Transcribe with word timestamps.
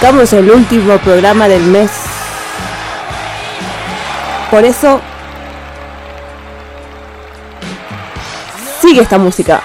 arrancamos 0.00 0.32
el 0.32 0.50
último 0.50 0.96
programa 0.98 1.46
del 1.46 1.62
mes. 1.64 1.90
Por 4.50 4.64
eso 4.64 4.98
sigue 8.80 9.02
esta 9.02 9.18
música. 9.18 9.62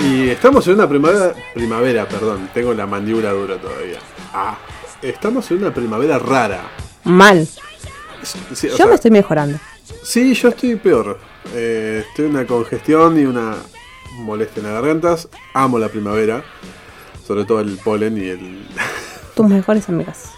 Y 0.00 0.28
estamos 0.28 0.66
en 0.66 0.74
una 0.74 0.86
primavera, 0.86 1.32
primavera, 1.54 2.06
perdón, 2.06 2.50
tengo 2.52 2.74
la 2.74 2.86
mandíbula 2.86 3.30
dura 3.30 3.56
todavía. 3.56 3.98
Ah, 4.34 4.58
estamos 5.00 5.50
en 5.50 5.58
una 5.58 5.72
primavera 5.72 6.18
rara. 6.18 6.60
Mal. 7.04 7.48
Sí, 8.54 8.68
Yo 8.68 8.76
sea, 8.76 8.86
me 8.86 8.96
estoy 8.96 9.10
mejorando. 9.10 9.58
Sí, 10.02 10.34
yo 10.34 10.50
estoy 10.50 10.76
peor. 10.76 11.31
Eh, 11.54 12.04
estoy 12.08 12.26
en 12.26 12.30
una 12.32 12.46
congestión 12.46 13.18
y 13.18 13.24
una 13.24 13.56
molestia 14.18 14.60
en 14.60 14.66
las 14.66 14.74
gargantas. 14.74 15.28
Amo 15.54 15.78
la 15.78 15.88
primavera, 15.88 16.42
sobre 17.26 17.44
todo 17.44 17.60
el 17.60 17.76
polen 17.78 18.16
y 18.18 18.28
el... 18.28 18.66
Tus 19.34 19.46
mejores 19.48 19.88
amigas. 19.88 20.30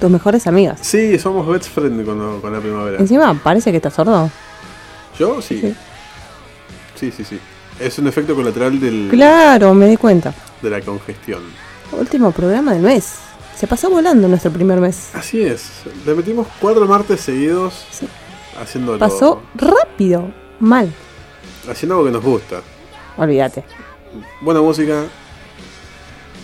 Tus 0.00 0.10
mejores 0.10 0.46
amigas. 0.46 0.80
Sí, 0.82 1.18
somos 1.18 1.46
best 1.46 1.68
friend 1.72 2.04
con, 2.04 2.40
con 2.40 2.52
la 2.52 2.60
primavera. 2.60 2.98
Encima 2.98 3.34
parece 3.42 3.70
que 3.70 3.76
estás 3.76 3.94
sordo. 3.94 4.30
¿Yo? 5.18 5.40
Sí. 5.42 5.60
Sí. 5.60 5.74
Sí, 6.98 7.12
sí, 7.16 7.24
sí. 7.24 7.38
Es 7.80 7.98
un 7.98 8.06
efecto 8.06 8.34
colateral 8.34 8.78
del, 8.80 9.08
Claro, 9.10 9.74
me 9.74 9.86
di 9.86 9.96
cuenta. 9.96 10.32
de 10.60 10.70
la 10.70 10.80
congestión. 10.80 11.42
Último 11.92 12.30
programa 12.32 12.72
del 12.72 12.82
mes. 12.82 13.14
Se 13.56 13.66
pasó 13.66 13.90
volando 13.90 14.26
nuestro 14.28 14.50
primer 14.50 14.80
mes. 14.80 15.10
Así 15.14 15.42
es. 15.42 15.66
Le 16.06 16.14
metimos 16.14 16.46
cuatro 16.60 16.86
martes 16.86 17.20
seguidos 17.20 17.84
Sí. 17.90 18.08
Haciendo 18.60 18.98
Pasó 18.98 19.42
rápido. 19.54 20.30
Mal. 20.60 20.92
haciendo 21.70 21.94
algo 21.96 22.06
que 22.06 22.12
nos 22.12 22.22
gusta. 22.22 22.60
Olvídate. 23.16 23.64
Buena 24.40 24.60
música, 24.60 25.04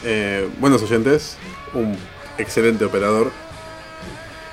eh, 0.05 0.49
buenos 0.61 0.83
oyentes, 0.83 1.37
un 1.75 1.97
excelente 2.39 2.85
operador. 2.85 3.31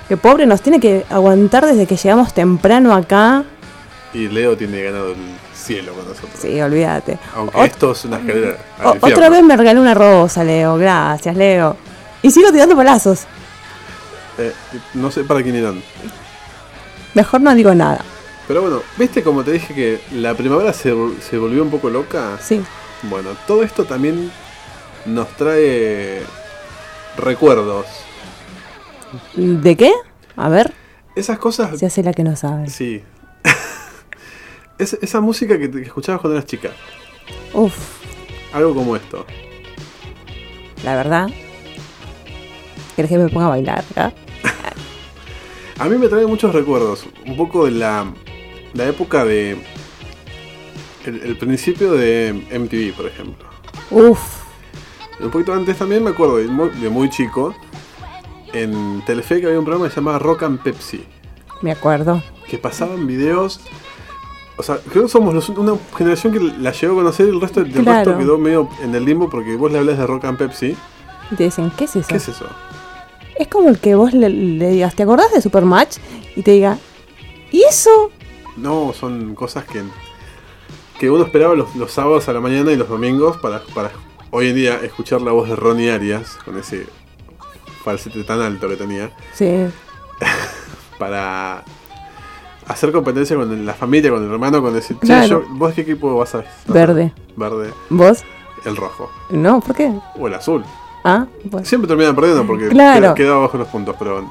Que 0.08 0.16
pobre 0.16 0.46
nos 0.46 0.60
tiene 0.62 0.78
que 0.80 1.04
aguantar 1.10 1.66
desde 1.66 1.86
que 1.86 1.96
llegamos 1.96 2.32
temprano 2.32 2.94
acá. 2.94 3.44
Y 4.12 4.28
Leo 4.28 4.56
tiene 4.56 4.82
ganado 4.82 5.10
el 5.10 5.16
cielo 5.54 5.92
con 5.92 6.06
nosotros. 6.06 6.30
Sí, 6.38 6.60
olvídate. 6.60 7.18
Aunque 7.34 7.56
Ot- 7.58 7.64
esto 7.66 7.92
es 7.92 8.04
una 8.04 8.18
escalera. 8.18 8.56
otra 9.00 9.28
vez 9.28 9.42
me 9.42 9.56
regaló 9.56 9.80
una 9.80 9.94
rosa, 9.94 10.44
Leo. 10.44 10.76
Gracias, 10.76 11.36
Leo. 11.36 11.76
Y 12.22 12.30
sigo 12.30 12.52
tirando 12.52 12.76
palazos. 12.76 13.24
Eh, 14.38 14.52
no 14.94 15.10
sé 15.10 15.24
para 15.24 15.42
quién 15.42 15.56
irán. 15.56 15.82
Mejor 17.16 17.40
no 17.40 17.54
digo 17.54 17.74
nada. 17.74 18.04
Pero 18.46 18.60
bueno, 18.60 18.82
¿viste 18.98 19.22
como 19.22 19.42
te 19.42 19.52
dije 19.52 19.74
que 19.74 20.00
la 20.12 20.34
primavera 20.34 20.72
se, 20.74 20.94
se 21.20 21.38
volvió 21.38 21.62
un 21.62 21.70
poco 21.70 21.88
loca? 21.88 22.38
Sí. 22.40 22.62
Bueno, 23.04 23.30
todo 23.46 23.62
esto 23.62 23.84
también 23.86 24.30
nos 25.06 25.26
trae 25.30 26.20
recuerdos. 27.16 27.86
¿De 29.34 29.76
qué? 29.76 29.90
A 30.36 30.48
ver, 30.50 30.74
Esas 31.14 31.38
cosas... 31.38 31.78
se 31.78 31.86
hace 31.86 32.02
la 32.02 32.12
que 32.12 32.22
no 32.22 32.36
sabe. 32.36 32.68
Sí. 32.68 33.02
Es- 34.78 34.98
esa 35.00 35.22
música 35.22 35.56
que, 35.58 35.70
escuchabas 35.82 36.20
cuando 36.20 36.36
eras 36.36 36.46
chica. 36.46 36.68
Uf, 37.54 37.74
Algo 38.52 38.74
como 38.74 38.94
esto. 38.94 39.24
la 40.84 40.94
verdad. 40.96 41.28
¿Querés 42.94 43.10
que 43.10 43.16
me 43.18 43.28
ponga 43.30 43.46
a 43.46 43.50
bailar? 43.50 43.84
ah? 43.96 44.12
A 45.78 45.84
mí 45.88 45.98
me 45.98 46.08
trae 46.08 46.26
muchos 46.26 46.54
recuerdos. 46.54 47.04
Un 47.26 47.36
poco 47.36 47.64
de 47.66 47.72
la, 47.72 48.06
la 48.74 48.86
época 48.86 49.24
de... 49.24 49.56
El, 51.04 51.22
el 51.22 51.36
principio 51.38 51.92
de 51.92 52.32
MTV, 52.58 52.96
por 52.96 53.06
ejemplo. 53.06 53.46
Uf, 53.90 54.18
Un 55.20 55.30
poquito 55.30 55.52
antes 55.54 55.76
también 55.78 56.02
me 56.02 56.10
acuerdo, 56.10 56.38
de 56.38 56.48
muy, 56.48 56.70
de 56.70 56.88
muy 56.90 57.08
chico, 57.10 57.54
en 58.52 59.02
Telefe 59.06 59.40
que 59.40 59.46
había 59.46 59.58
un 59.58 59.64
programa 59.64 59.86
que 59.88 59.94
se 59.94 60.00
llamaba 60.00 60.18
Rock 60.18 60.42
and 60.44 60.60
Pepsi. 60.62 61.04
me 61.62 61.70
acuerdo. 61.72 62.22
Que 62.48 62.58
pasaban 62.58 63.06
videos... 63.06 63.60
O 64.58 64.62
sea, 64.62 64.78
creo 64.90 65.02
que 65.04 65.08
somos 65.10 65.34
los- 65.34 65.50
una 65.50 65.74
generación 65.98 66.32
que 66.32 66.40
la 66.40 66.72
llegó 66.72 66.94
a 66.94 66.96
conocer 66.96 67.26
y 67.26 67.28
el 67.28 67.40
resto, 67.42 67.62
del 67.62 67.72
Claro. 67.72 68.10
resto 68.12 68.18
quedó 68.18 68.38
medio 68.38 68.70
en 68.82 68.94
el 68.94 69.04
limbo 69.04 69.28
porque 69.28 69.54
vos 69.54 69.70
le 69.70 69.78
hablas 69.78 69.98
de 69.98 70.06
Rock 70.06 70.24
and 70.24 70.38
Pepsi. 70.38 70.74
Y 71.30 71.34
te 71.36 71.44
dicen, 71.44 71.70
¿qué 71.76 71.84
es 71.84 71.94
eso? 71.94 72.08
¿Qué 72.08 72.16
es 72.16 72.28
eso? 72.28 72.46
Es 73.38 73.48
como 73.48 73.68
el 73.68 73.78
que 73.78 73.94
vos 73.94 74.12
le, 74.12 74.28
le 74.30 74.70
digas, 74.70 74.94
¿te 74.94 75.02
acordás 75.02 75.32
de 75.32 75.40
Supermatch? 75.40 75.98
Y 76.36 76.42
te 76.42 76.52
diga, 76.52 76.78
¿y 77.50 77.62
eso? 77.62 78.10
No, 78.56 78.92
son 78.98 79.34
cosas 79.34 79.64
que, 79.64 79.82
que 80.98 81.10
uno 81.10 81.24
esperaba 81.24 81.54
los, 81.54 81.74
los 81.76 81.92
sábados 81.92 82.28
a 82.28 82.32
la 82.32 82.40
mañana 82.40 82.72
y 82.72 82.76
los 82.76 82.88
domingos 82.88 83.36
para, 83.38 83.60
para 83.74 83.90
hoy 84.30 84.48
en 84.48 84.56
día 84.56 84.80
escuchar 84.82 85.20
la 85.20 85.32
voz 85.32 85.48
de 85.48 85.56
Ronnie 85.56 85.90
Arias 85.90 86.38
con 86.44 86.58
ese 86.58 86.86
falsete 87.84 88.24
tan 88.24 88.40
alto 88.40 88.68
que 88.68 88.76
tenía 88.76 89.10
Sí, 89.34 89.46
para 90.98 91.62
hacer 92.66 92.90
competencia 92.92 93.36
con 93.36 93.64
la 93.66 93.74
familia, 93.74 94.10
con 94.10 94.24
el 94.24 94.30
hermano, 94.32 94.62
con 94.62 94.72
decir, 94.74 94.96
che, 95.00 95.06
Claro. 95.06 95.42
yo- 95.42 95.44
¿vos 95.50 95.74
qué 95.74 95.82
equipo 95.82 96.16
vas 96.16 96.34
a 96.34 96.44
Verde. 96.66 97.12
Verde, 97.36 97.72
¿Vos? 97.90 98.24
el 98.64 98.76
rojo 98.76 99.10
No, 99.30 99.60
¿por 99.60 99.76
qué? 99.76 99.92
o 100.18 100.26
el 100.26 100.34
azul. 100.34 100.64
Ah, 101.08 101.26
bueno. 101.44 101.64
Siempre 101.64 101.86
terminan 101.86 102.14
perdiendo 102.16 102.44
porque 102.46 102.68
Claro. 102.68 103.00
queda- 103.00 103.14
quedaba 103.14 103.38
bajo 103.42 103.58
los 103.58 103.68
puntos, 103.68 103.94
pero 103.98 104.28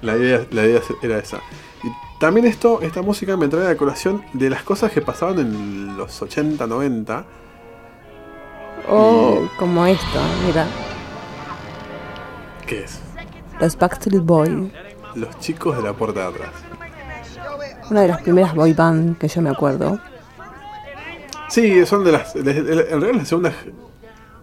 la 0.00 0.16
idea, 0.16 0.44
la 0.50 0.64
idea 0.64 0.80
era 1.02 1.18
esa. 1.18 1.38
Y 1.84 1.88
también 2.18 2.46
esto, 2.46 2.80
esta 2.82 3.00
música 3.00 3.36
me 3.36 3.46
trae 3.48 3.68
a 3.70 3.76
colación 3.76 4.24
de 4.32 4.50
las 4.50 4.62
cosas 4.64 4.90
que 4.90 5.00
pasaban 5.02 5.38
en 5.38 5.96
los 5.96 6.20
80, 6.20 6.66
90. 6.66 7.24
Oh, 8.88 9.48
como 9.58 9.86
esto, 9.86 10.18
mira. 10.46 10.66
¿Qué 12.66 12.84
es? 12.84 13.00
Los 13.60 13.76
Backstreet 13.78 14.22
Boys. 14.24 14.72
Los 15.14 15.38
chicos 15.38 15.76
de 15.76 15.82
la 15.84 15.92
puerta 15.92 16.20
de 16.20 16.26
atrás. 16.26 16.50
Una 17.90 18.00
de 18.00 18.08
las 18.08 18.20
primeras 18.22 18.54
boy 18.54 18.72
band 18.72 19.16
que 19.18 19.28
yo 19.28 19.40
me 19.42 19.50
acuerdo. 19.50 19.98
Sí, 21.48 21.86
son 21.86 22.02
de 22.04 22.12
las. 22.12 22.34
de- 22.34 22.42
de- 22.42 22.58
en 22.58 23.00
realidad 23.00 23.10
es 23.10 23.16
la 23.18 23.24
segunda. 23.26 23.52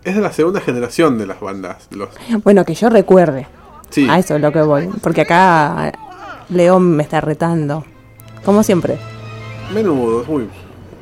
Es 0.04 0.16
de 0.16 0.22
la 0.22 0.32
segunda 0.34 0.62
generación 0.62 1.18
de 1.18 1.28
las 1.28 1.40
bandas. 1.40 1.88
Los, 1.92 2.10
Bueno, 2.44 2.66
que 2.66 2.74
yo 2.74 2.90
recuerde. 2.90 3.48
sí, 3.90 4.08
A 4.10 4.18
eso 4.20 4.36
es 4.36 4.42
lo 4.42 4.52
que 4.52 4.62
voy. 4.62 4.88
Porque 5.02 5.22
acá 5.22 5.92
León 6.50 6.96
me 6.96 7.04
está 7.04 7.22
retando. 7.22 7.86
Como 8.44 8.64
siempre. 8.64 8.98
menudos, 9.74 10.28
muy. 10.28 10.50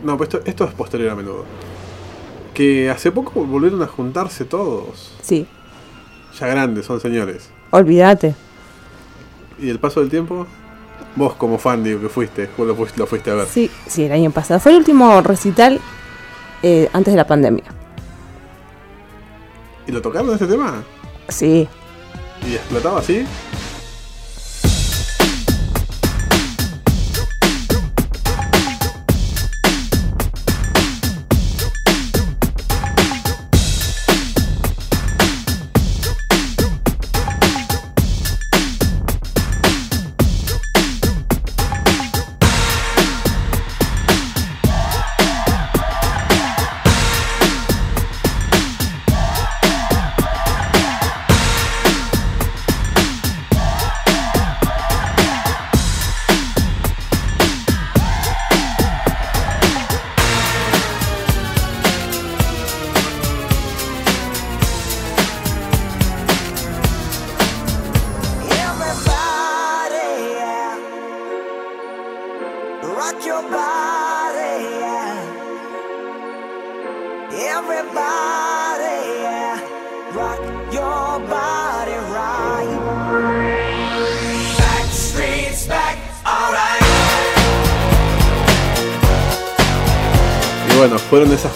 No, 0.03 0.17
pues 0.17 0.29
esto, 0.33 0.41
esto 0.45 0.65
es 0.65 0.73
posterior 0.73 1.11
a 1.11 1.15
menudo. 1.15 1.45
Que 2.53 2.89
hace 2.89 3.11
poco 3.11 3.45
volvieron 3.45 3.81
a 3.83 3.87
juntarse 3.87 4.43
todos. 4.45 5.13
Sí, 5.21 5.47
Ya 6.39 6.47
grandes, 6.47 6.85
son 6.85 6.99
señores. 6.99 7.49
olvídate. 7.71 8.35
Y 9.61 9.69
el 9.69 9.79
paso 9.79 9.99
del 10.01 10.09
tiempo, 10.09 10.45
vos 11.15 11.33
como 11.35 11.57
fan, 11.57 11.83
digo 11.83 11.99
que 12.01 12.09
fuiste, 12.09 12.49
vos 12.57 12.67
lo 12.67 12.75
fuiste, 12.75 12.97
lo 12.99 13.05
fuiste 13.07 13.31
a 13.31 13.35
ver. 13.35 13.47
Sí, 13.47 13.69
sí, 13.87 14.03
el 14.05 14.11
año 14.11 14.31
pasado. 14.31 14.59
Fue 14.59 14.71
el 14.73 14.77
último 14.79 15.21
recital 15.21 15.79
eh, 16.63 16.89
antes 16.93 17.13
de 17.13 17.17
la 17.17 17.27
pandemia. 17.27 17.63
¿Y 19.89 19.91
lo 19.91 20.03
tocaron 20.03 20.31
este 20.31 20.45
tema? 20.45 20.83
Sí. 21.29 21.67
¿Y 22.47 22.53
explotaba 22.53 22.99
así? 22.99 23.25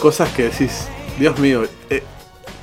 Cosas 0.03 0.29
que 0.33 0.43
decís, 0.49 0.85
Dios 1.17 1.39
mío, 1.39 1.63
eh, 1.89 2.03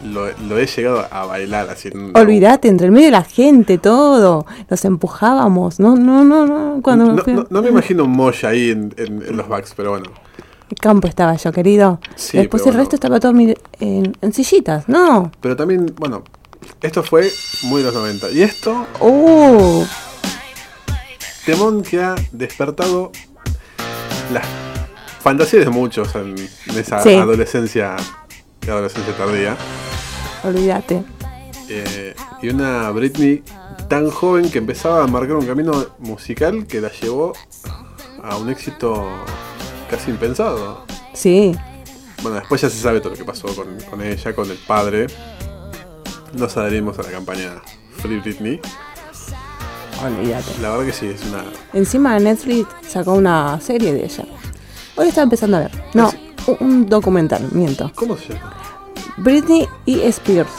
lo, 0.04 0.30
lo 0.46 0.58
he 0.58 0.66
llegado 0.66 1.06
a 1.10 1.24
bailar 1.24 1.70
así. 1.70 1.88
Olvídate, 2.14 2.68
entre 2.68 2.84
el 2.88 2.92
medio 2.92 3.06
de 3.06 3.12
la 3.12 3.24
gente, 3.24 3.78
todo. 3.78 4.44
Nos 4.68 4.84
empujábamos. 4.84 5.80
No, 5.80 5.96
no, 5.96 6.22
no, 6.22 6.46
no. 6.46 6.82
Cuando 6.82 7.06
No, 7.14 7.22
fui- 7.24 7.32
no- 7.32 7.46
no 7.48 7.62
me 7.62 7.70
imagino 7.70 8.04
un 8.04 8.10
Mosh 8.10 8.44
ahí 8.44 8.70
en, 8.70 8.94
en- 8.98 9.22
en 9.26 9.36
los 9.38 9.48
backs, 9.48 9.72
pero 9.74 9.92
bueno. 9.92 10.10
El 10.70 10.76
campo 10.76 11.08
estaba 11.08 11.34
yo, 11.34 11.50
querido. 11.50 11.98
Sí, 12.14 12.36
Después 12.36 12.60
el 12.60 12.66
bueno. 12.72 12.80
resto 12.80 12.96
estaba 12.96 13.18
todo 13.20 13.32
en 13.80 14.32
sillitas. 14.34 14.86
No. 14.86 15.32
Pero 15.40 15.56
también, 15.56 15.86
bueno, 15.96 16.22
esto 16.82 17.02
fue 17.02 17.30
muy 17.62 17.80
de 17.80 17.86
los 17.86 17.94
90. 17.94 18.30
Y 18.32 18.42
esto, 18.42 18.86
Uh, 19.00 19.82
temón 21.46 21.82
que 21.82 22.02
ha 22.02 22.14
despertado 22.32 23.10
las 24.32 24.44
fantasías 25.20 25.64
de 25.64 25.70
muchos 25.70 26.14
en, 26.14 26.34
en 26.66 26.78
esa 26.78 27.00
Sí. 27.02 27.14
adolescencia, 27.14 27.96
adolescencia 28.66 29.16
tardía. 29.16 29.56
olvídate. 30.44 31.02
Eh, 31.68 32.14
y 32.42 32.48
una 32.48 32.90
Britney 32.90 33.42
tan 33.88 34.10
joven 34.10 34.50
que 34.50 34.58
empezaba 34.58 35.04
a 35.04 35.06
marcar 35.06 35.36
un 35.36 35.46
camino 35.46 35.86
musical 35.98 36.66
que 36.66 36.80
la 36.80 36.90
llevó 36.90 37.32
a 38.22 38.36
un 38.36 38.50
éxito 38.50 39.06
casi 39.88 40.10
impensado. 40.10 40.84
Sí. 41.14 41.54
Bueno, 42.22 42.38
después 42.38 42.60
ya 42.60 42.68
se 42.70 42.78
sabe 42.78 43.00
todo 43.00 43.10
lo 43.10 43.16
que 43.16 43.24
pasó 43.24 43.48
con, 43.54 43.78
con 43.88 44.02
ella, 44.02 44.34
con 44.34 44.50
el 44.50 44.58
padre. 44.58 45.06
Nos 46.34 46.56
adherimos 46.56 46.98
a 46.98 47.02
la 47.02 47.10
campaña 47.10 47.62
Free 47.98 48.18
Britney. 48.20 48.60
Olvídate. 50.04 50.58
La 50.62 50.70
verdad 50.70 50.86
que 50.86 50.92
sí, 50.92 51.06
es 51.06 51.24
una... 51.26 51.44
Encima 51.72 52.18
Netflix 52.18 52.68
sacó 52.88 53.14
una 53.14 53.60
serie 53.60 53.92
de 53.92 54.04
ella. 54.04 54.24
Hoy 55.00 55.08
estaba 55.08 55.22
empezando 55.22 55.56
a 55.56 55.60
ver. 55.60 55.70
No, 55.94 56.12
un, 56.60 56.86
documental, 56.86 57.48
miento. 57.52 57.90
¿Cómo 57.94 58.18
se 58.18 58.34
llama? 58.34 58.52
Britney 59.16 59.66
y 59.86 60.00
Spears. 60.02 60.50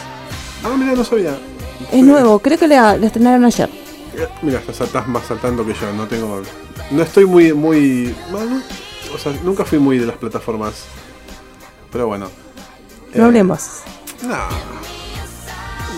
Ah, 0.64 0.76
mira, 0.76 0.94
no 0.94 1.04
sabía. 1.04 1.38
Es 1.92 2.04
nuevo, 2.04 2.40
creo 2.40 2.58
que 2.58 2.68
la, 2.68 2.98
la 2.98 3.06
estrenaron 3.06 3.46
ayer. 3.46 3.70
Eh, 4.16 4.28
Mira, 4.42 4.58
estás, 4.58 4.82
estás 4.82 5.08
más 5.08 5.28
saltando 5.28 5.64
que 5.64 5.76
yo, 5.76 5.94
no 5.94 6.08
tengo... 6.08 6.42
No 6.90 7.04
estoy 7.04 7.26
muy... 7.26 7.54
muy 7.54 8.16
bueno, 8.32 8.64
o 9.14 9.18
sea, 9.20 9.32
nunca 9.44 9.64
fui 9.64 9.78
muy 9.78 10.00
de 10.00 10.08
las 10.08 10.18
plataformas. 10.18 10.86
Pero 11.92 12.08
bueno. 12.08 12.28
No 13.14 13.22
Eh, 13.22 13.26
hablemos. 13.28 13.82
No. 14.24 14.38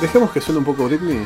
Dejemos 0.01 0.31
que 0.31 0.41
suene 0.41 0.59
un 0.59 0.65
poco 0.65 0.83
Britney. 0.83 1.25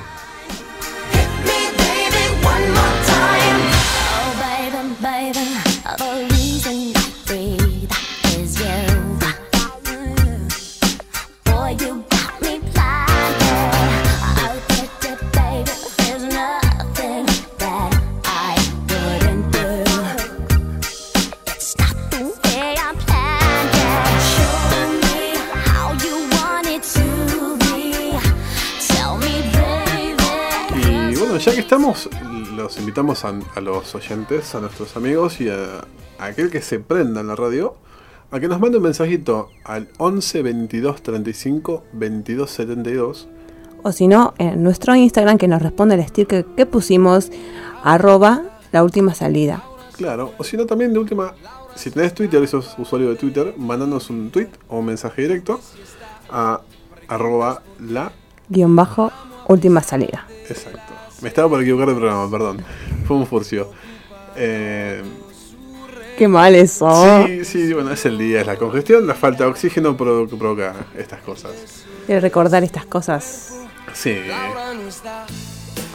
Ya 31.47 31.53
que 31.53 31.61
estamos, 31.61 32.09
los 32.55 32.77
invitamos 32.77 33.23
a, 33.23 33.33
a 33.55 33.61
los 33.61 33.95
oyentes, 33.95 34.53
a 34.53 34.59
nuestros 34.59 34.97
amigos 34.97 35.39
y 35.39 35.49
a, 35.49 35.85
a 36.19 36.25
aquel 36.25 36.51
que 36.51 36.61
se 36.61 36.79
prenda 36.79 37.21
en 37.21 37.27
la 37.27 37.35
radio 37.35 37.75
a 38.31 38.39
que 38.41 38.49
nos 38.49 38.59
mande 38.59 38.77
un 38.77 38.83
mensajito 38.83 39.49
al 39.63 39.87
11 39.97 40.41
22 40.41 41.01
35 41.01 41.83
22 41.93 42.49
72. 42.49 43.27
O 43.83 43.91
si 43.93 44.09
no, 44.09 44.33
en 44.37 44.61
nuestro 44.61 44.93
Instagram 44.93 45.37
que 45.37 45.47
nos 45.47 45.61
responde 45.61 45.95
el 45.95 46.05
sticker 46.05 46.43
que 46.43 46.65
pusimos, 46.65 47.31
arroba 47.81 48.41
la 48.73 48.83
última 48.83 49.13
salida. 49.13 49.63
Claro, 49.95 50.33
o 50.37 50.43
si 50.43 50.57
no, 50.57 50.65
también 50.65 50.91
de 50.91 50.99
última, 50.99 51.33
si 51.75 51.91
tenés 51.91 52.13
Twitter 52.13 52.43
y 52.43 52.47
sos 52.47 52.75
usuario 52.77 53.09
de 53.09 53.15
Twitter, 53.15 53.53
mandanos 53.57 54.09
un 54.09 54.31
tweet 54.31 54.49
o 54.67 54.79
un 54.79 54.85
mensaje 54.87 55.21
directo 55.21 55.61
a 56.29 56.59
arroba 57.07 57.61
la. 57.79 58.11
Guión 58.49 58.75
bajo, 58.75 59.13
última 59.47 59.81
salida. 59.81 60.27
Exacto. 60.49 60.86
Me 61.21 61.29
estaba 61.29 61.49
por 61.49 61.61
equivocar 61.61 61.87
de 61.89 61.95
programa, 61.95 62.29
perdón. 62.29 62.63
Fue 63.07 63.17
un 63.17 63.25
furcio. 63.27 63.71
Eh, 64.35 65.01
Qué 66.17 66.27
mal 66.27 66.55
eso. 66.55 67.25
Sí, 67.27 67.45
sí, 67.45 67.73
bueno, 67.73 67.91
es 67.91 68.05
el 68.05 68.17
día, 68.17 68.41
es 68.41 68.47
la 68.47 68.55
congestión, 68.55 69.05
la 69.05 69.13
falta 69.13 69.43
de 69.43 69.51
oxígeno 69.51 69.95
provo- 69.95 70.27
provoca 70.27 70.73
estas 70.97 71.21
cosas. 71.21 71.51
De 72.07 72.19
recordar 72.19 72.63
estas 72.63 72.85
cosas. 72.85 73.53
Sí. 73.93 74.15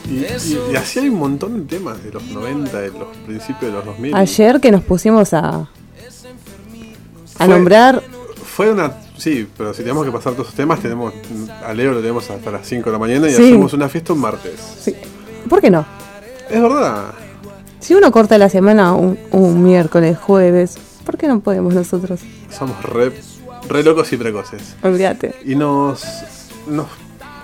Y, 0.09 0.15
y- 0.15 0.59
y 0.73 0.77
así 0.77 0.99
hay 1.01 1.09
un 1.09 1.19
montón 1.19 1.55
de 1.67 1.77
temas 1.77 2.03
de 2.05 2.13
los 2.13 2.23
90, 2.25 2.81
de 2.81 2.89
los 2.91 3.17
principios 3.27 3.63
de 3.63 3.73
los 3.73 3.85
2000. 3.85 4.15
Ayer 4.15 4.61
que 4.61 4.71
nos 4.71 4.83
pusimos 4.83 5.33
a, 5.35 5.49
a 5.49 5.69
Fue- 7.37 7.49
nombrar, 7.49 8.03
Fue 8.45 8.71
una... 8.71 8.93
Sí, 9.17 9.49
pero 9.57 9.73
si 9.73 9.83
tenemos 9.83 10.05
que 10.05 10.11
pasar 10.11 10.33
todos 10.33 10.47
esos 10.49 10.57
temas, 10.57 10.81
tenemos 10.81 11.15
a 11.65 11.73
Leo 11.73 11.93
lo 11.93 12.01
tenemos 12.01 12.29
hasta 12.29 12.51
las 12.51 12.67
5 12.67 12.87
de 12.91 12.93
la 12.93 12.99
mañana 12.99 13.29
y 13.29 13.33
Sí. 13.35 13.43
hacemos 13.45 13.73
una 13.73 13.89
fiesta 13.89 14.13
un 14.13 14.19
martes. 14.21 14.55
sí, 14.81 14.95
¿por 15.49 15.61
qué 15.61 15.71
no? 15.71 15.85
Es 16.51 16.61
verdad. 16.61 17.15
Si 17.81 17.95
uno 17.95 18.13
corta 18.13 18.39
la 18.39 18.49
semana 18.49 18.95
un, 18.95 19.19
un 19.31 19.63
miércoles, 19.63 20.19
jueves, 20.19 20.79
¿por 21.05 21.17
qué 21.17 21.27
no 21.27 21.41
podemos 21.41 21.75
nosotros? 21.75 22.21
Somos 22.51 22.81
re, 22.83 23.13
re 23.69 23.83
locos 23.83 24.13
y 24.13 24.17
precoces. 24.17 24.77
Olvídate. 24.83 25.35
Y 25.45 25.55
nos, 25.55 26.05
nos... 26.67 26.87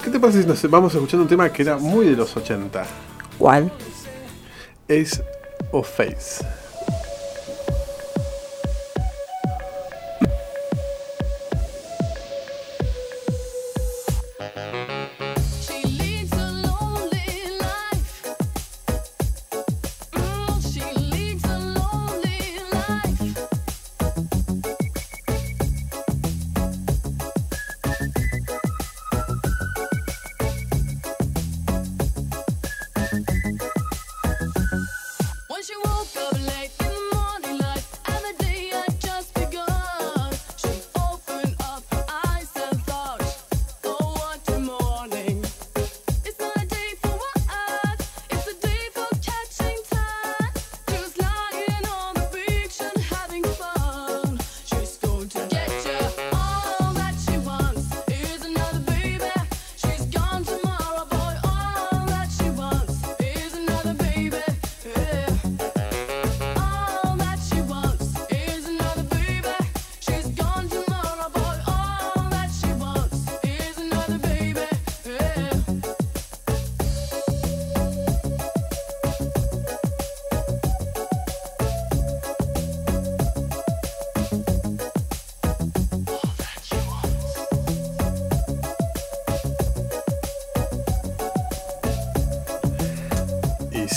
¿Qué 0.02 0.10
te 0.10 0.20
parece 0.20 0.42
si 0.42 0.48
nos 0.48 0.70
vamos 0.70 0.94
escuchando 0.94 1.24
un 1.24 1.28
tema 1.28 1.50
que 1.50 1.62
era 1.62 1.76
muy 1.76 2.06
de 2.06 2.16
los 2.16 2.36
80? 2.36 2.84
¿Cuál? 3.38 3.72
Ace 4.88 5.22
of 5.72 5.88
Face. 5.88 6.44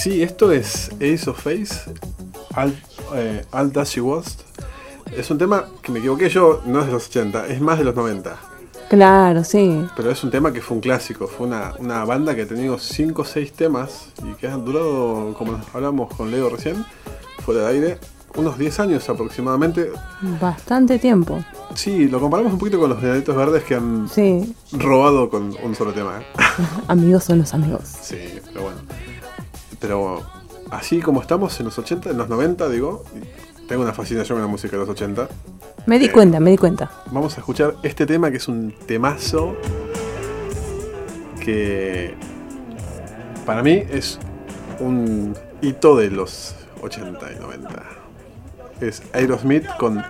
Sí, 0.02 0.24
esto 0.24 0.52
es 0.52 0.90
Ace 0.96 1.30
of 1.30 1.40
Face, 1.40 1.76
Alt, 2.56 2.76
eh, 3.16 3.46
As 3.52 3.90
She 3.90 4.02
Was. 4.02 4.38
Es 5.16 5.30
un 5.30 5.38
tema 5.38 5.66
que 5.82 5.92
me 5.92 6.00
equivoqué 6.00 6.30
yo, 6.30 6.62
no 6.66 6.80
es 6.80 6.88
de 6.88 6.92
los 6.94 7.08
80, 7.08 7.48
es 7.48 7.62
más 7.62 7.78
de 7.78 7.84
los 7.84 7.96
90. 7.96 8.36
Claro, 8.90 9.44
sí. 9.44 9.86
Pero 9.96 10.10
es 10.12 10.24
un 10.24 10.32
tema 10.32 10.52
que 10.52 10.62
fue 10.62 10.76
un 10.76 10.82
clásico, 10.82 11.28
fue 11.28 11.48
una, 11.48 11.74
una 11.80 12.04
banda 12.04 12.34
que 12.36 12.42
ha 12.42 12.48
tenido 12.48 12.78
5 12.80 13.22
o 13.22 13.26
6 13.26 13.54
temas 13.54 14.08
y 14.24 14.34
que 14.34 14.48
han 14.48 14.66
durado, 14.66 15.34
como 15.38 15.60
hablamos 15.74 16.14
con 16.16 16.32
Leo 16.32 16.50
recién, 16.50 16.84
fuera 17.46 17.62
de 17.62 17.68
aire, 17.68 17.98
unos 18.36 18.58
10 18.58 18.80
años 18.80 19.10
aproximadamente. 19.10 19.92
Bastante 20.42 20.98
tiempo. 20.98 21.44
Sí, 21.76 22.08
lo 22.08 22.20
comparamos 22.20 22.54
un 22.54 22.60
poquito 22.60 22.80
con 22.80 22.90
los 22.90 23.04
Enanitos 23.04 23.36
Verdes 23.36 23.64
que 23.64 23.76
han 23.76 24.10
Sí, 24.10 24.56
robado 24.74 25.30
con 25.30 25.56
un 25.64 25.76
solo 25.76 25.94
tema. 25.94 26.20
¿eh? 26.20 26.26
amigos 26.88 27.24
son 27.26 27.40
los 27.40 27.54
amigos. 27.54 27.84
Sí. 28.02 28.31
Pero 29.82 30.22
así 30.70 31.02
como 31.02 31.22
estamos 31.22 31.60
en 31.60 31.66
los 31.66 31.78
80, 31.78 32.12
en 32.12 32.18
los 32.18 32.30
90, 32.30 32.70
digo, 32.70 33.04
tengo 33.68 33.82
una 33.82 33.94
fascinación 33.94 34.38
con 34.38 34.44
la 34.44 34.48
música 34.48 34.74
de 34.74 34.78
los 34.78 34.90
80. 34.90 35.28
Me 35.88 36.00
di 36.00 36.08
cuenta, 36.10 36.40
me 36.40 36.52
di 36.52 36.58
cuenta. 36.58 36.90
Vamos 37.08 37.36
a 37.36 37.40
escuchar 37.40 37.76
este 37.84 38.06
tema 38.06 38.30
que 38.32 38.38
es 38.38 38.48
un 38.48 38.74
temazo 38.86 39.58
que 41.44 42.14
para 43.46 43.64
mí 43.64 43.84
es 43.90 44.20
un 44.80 45.36
hito 45.62 45.98
de 45.98 46.12
los 46.12 46.56
80 46.82 47.34
y 47.34 47.40
90. 47.40 47.84
Es 48.80 49.02
Aerosmith 49.14 49.66
con 49.80 50.04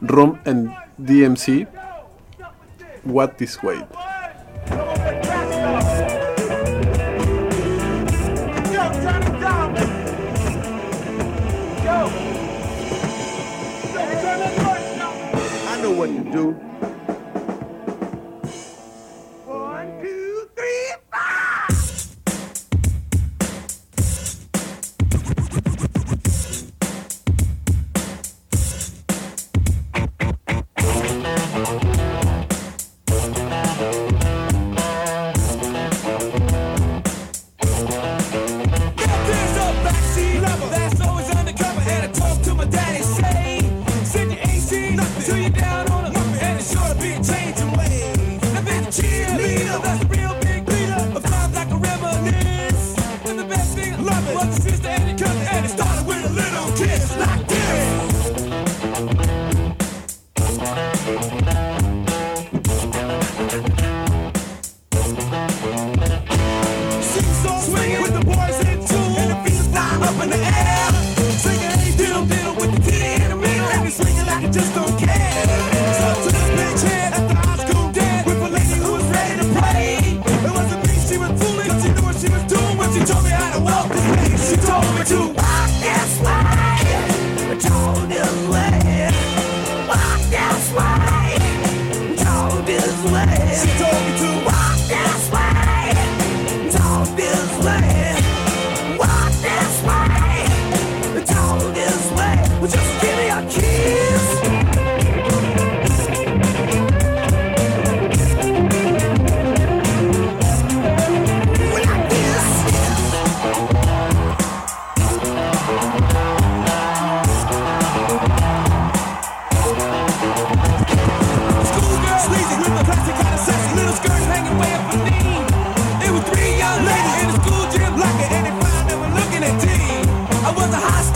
Room 0.00 0.38
and 0.44 0.70
DMC 0.98 1.66
What 3.04 3.32
This 3.36 3.58
Way. 3.62 3.84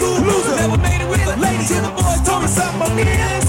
School 0.02 0.20
loser, 0.26 0.56
never 0.56 0.78
made 0.78 1.00
it 1.00 1.08
with 1.08 1.24
the 1.24 1.36
ladies. 1.36 1.68
Till 1.68 1.82
the 1.82 1.92
boys 1.94 2.20
told 2.26 2.42
me 2.42 2.48
something 2.48 3.41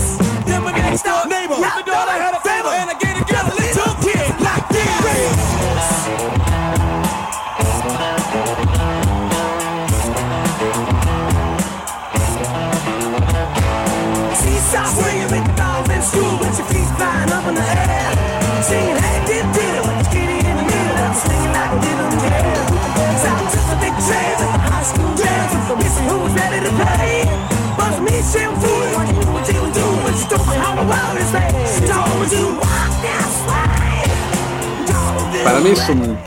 mí 35.63 35.69
es 35.71 35.89
un. 35.89 36.17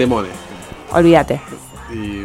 Olvídate. 0.92 1.40
Y 1.92 2.24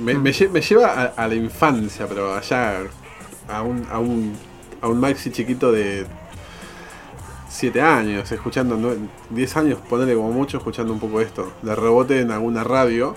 me, 0.00 0.14
me 0.14 0.30
lle- 0.30 0.50
me 0.50 0.60
lleva 0.60 0.88
a, 0.92 1.04
a 1.16 1.28
la 1.28 1.34
infancia, 1.34 2.06
pero 2.08 2.34
allá 2.34 2.80
a 3.48 3.62
un, 3.62 3.86
a 3.90 3.98
un, 3.98 4.34
a 4.80 4.88
un 4.88 4.98
maxi 5.00 5.30
chiquito 5.30 5.70
de 5.72 6.06
7 7.50 7.80
años, 7.80 8.30
escuchando, 8.32 8.76
nue- 8.76 8.98
10 9.30 9.56
años, 9.56 9.78
ponerle 9.88 10.14
como 10.14 10.32
mucho, 10.32 10.56
escuchando 10.58 10.92
un 10.92 10.98
poco 11.00 11.20
esto. 11.20 11.52
De 11.62 11.74
rebote 11.74 12.20
en 12.20 12.30
alguna 12.30 12.64
radio, 12.64 13.14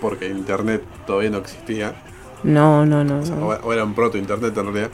porque 0.00 0.28
internet 0.28 0.82
todavía 1.06 1.30
no 1.30 1.38
existía, 1.38 1.94
No, 2.42 2.84
no, 2.84 3.02
no. 3.04 3.20
o, 3.20 3.24
sea, 3.24 3.36
no. 3.36 3.46
o 3.48 3.72
era 3.72 3.84
un 3.84 3.94
proto 3.94 4.18
internet 4.18 4.56
en 4.56 4.64
realidad. 4.64 4.90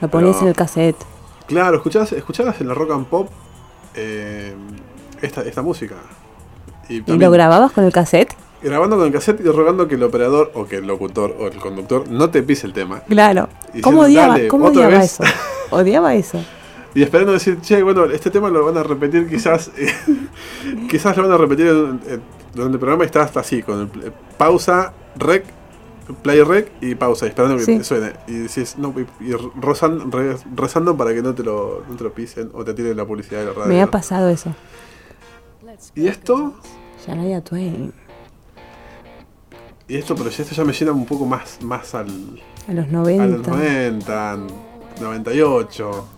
Lo 0.00 0.08
ponías 0.08 0.36
pero- 0.36 0.42
en 0.42 0.48
el 0.48 0.56
cassette. 0.56 0.96
Claro, 1.46 1.76
escuchabas, 1.76 2.12
escuchabas 2.12 2.60
en 2.60 2.68
la 2.68 2.74
rock 2.74 2.92
and 2.92 3.06
pop 3.06 3.28
eh, 3.94 4.54
esta, 5.20 5.42
esta 5.42 5.62
música. 5.62 5.96
Y, 6.90 6.96
¿Y 6.96 7.00
también 7.02 7.30
lo 7.30 7.32
grababas 7.32 7.72
con 7.72 7.84
el 7.84 7.92
cassette? 7.92 8.34
grabando 8.62 8.98
con 8.98 9.06
el 9.06 9.12
cassette 9.12 9.40
y 9.40 9.44
rogando 9.48 9.88
que 9.88 9.94
el 9.94 10.02
operador 10.02 10.50
o 10.54 10.66
que 10.66 10.76
el 10.76 10.86
locutor 10.86 11.34
o 11.40 11.46
el 11.46 11.56
conductor 11.56 12.06
no 12.10 12.28
te 12.28 12.42
pise 12.42 12.66
el 12.66 12.74
tema. 12.74 13.00
Claro. 13.08 13.48
¿Cómo 13.82 14.02
odiaba, 14.02 14.34
"Dale, 14.34 14.48
cómo 14.48 14.66
odiaba 14.66 14.98
vez". 14.98 15.18
eso? 15.18 15.24
Odiaba 15.70 16.14
eso. 16.14 16.44
Y 16.94 17.02
esperando 17.02 17.32
decir, 17.32 17.58
che, 17.62 17.82
bueno, 17.82 18.04
este 18.04 18.30
tema 18.30 18.50
lo 18.50 18.62
van 18.66 18.76
a 18.76 18.82
repetir 18.82 19.26
quizás. 19.30 19.70
quizás 20.90 21.16
lo 21.16 21.22
van 21.22 21.32
a 21.32 21.36
repetir 21.38 21.68
durante 21.72 22.74
el 22.74 22.78
programa 22.80 23.04
y 23.04 23.06
está 23.06 23.22
hasta 23.22 23.40
así, 23.40 23.62
con 23.62 23.80
el 23.82 23.86
pl- 23.88 24.12
pausa, 24.36 24.92
rec, 25.16 25.44
play 26.22 26.42
rec 26.42 26.70
y 26.80 26.96
pausa, 26.96 27.26
y 27.26 27.28
esperando 27.28 27.56
que 27.56 27.64
Sí. 27.64 27.82
suene. 27.84 28.12
Y 28.26 28.32
decís, 28.40 28.74
no, 28.76 28.92
y, 29.20 29.24
y 29.24 29.32
rozan- 29.32 30.10
re- 30.12 30.36
rezando 30.56 30.96
para 30.96 31.14
que 31.14 31.22
no 31.22 31.34
te, 31.34 31.44
lo, 31.44 31.82
no 31.88 31.96
te 31.96 32.04
lo 32.04 32.12
pisen 32.12 32.50
o 32.52 32.64
te 32.64 32.74
tiren 32.74 32.96
la 32.96 33.04
publicidad 33.06 33.40
de 33.40 33.46
la 33.46 33.52
radio. 33.52 33.68
Me 33.68 33.80
ha 33.80 33.86
pasado 33.86 34.28
eso. 34.28 34.52
y 35.94 36.08
esto, 36.08 36.54
Shania 37.06 37.40
Twain. 37.42 37.92
y 39.88 39.96
esto, 39.96 40.14
pero 40.14 40.30
ya- 40.30 40.42
esto 40.42 40.54
ya 40.54 40.64
me 40.64 40.72
llena 40.72 40.92
un 40.92 41.04
poco 41.06 41.26
más, 41.26 41.60
más 41.62 41.94
al, 41.94 42.08
A 42.68 42.72
los 42.72 42.84
a 42.84 42.86
los 42.86 42.88
90. 42.92 43.50
90, 43.50 44.38
98. 45.00 46.08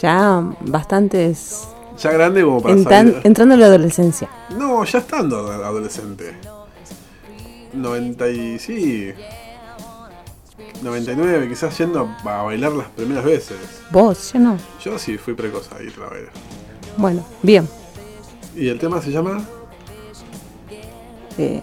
Ya 0.00 0.42
bastantes. 0.62 1.68
Ya 1.98 2.12
grande 2.12 2.42
como 2.42 2.62
para 2.62 2.74
entran- 2.74 3.08
salir. 3.12 3.20
entrando 3.24 3.54
en 3.54 3.60
la 3.60 3.66
adolescencia. 3.66 4.28
No, 4.56 4.82
ya 4.84 5.00
estando 5.00 5.50
ad- 5.52 5.62
adolescente. 5.64 6.34
90 7.74 8.28
y 8.30 8.58
sí. 8.58 9.12
99, 10.82 11.46
quizás 11.48 11.76
yendo 11.76 12.08
a 12.24 12.42
bailar 12.42 12.72
las 12.72 12.88
primeras 12.88 13.24
veces. 13.24 13.58
Vos, 13.90 14.32
yo 14.32 14.40
no. 14.40 14.56
Yo 14.82 14.98
sí 14.98 15.18
fui 15.18 15.34
precoz 15.34 15.70
a 15.72 15.82
ir 15.82 15.92
a 15.98 16.08
bailar. 16.08 16.32
Bueno, 16.96 17.22
bien. 17.42 17.68
¿Y 18.56 18.68
el 18.68 18.78
tema 18.78 19.02
se 19.02 19.10
llama? 19.10 19.44
Eh, 21.38 21.62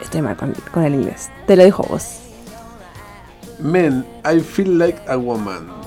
estoy 0.00 0.22
mal 0.22 0.36
con, 0.36 0.84
el 0.84 0.94
inglés. 0.94 1.30
Te 1.46 1.56
lo 1.56 1.64
dijo 1.64 1.82
vos. 1.84 2.20
Men, 3.58 4.04
I 4.24 4.40
feel 4.40 4.78
like 4.78 5.00
a 5.08 5.16
woman. 5.16 5.81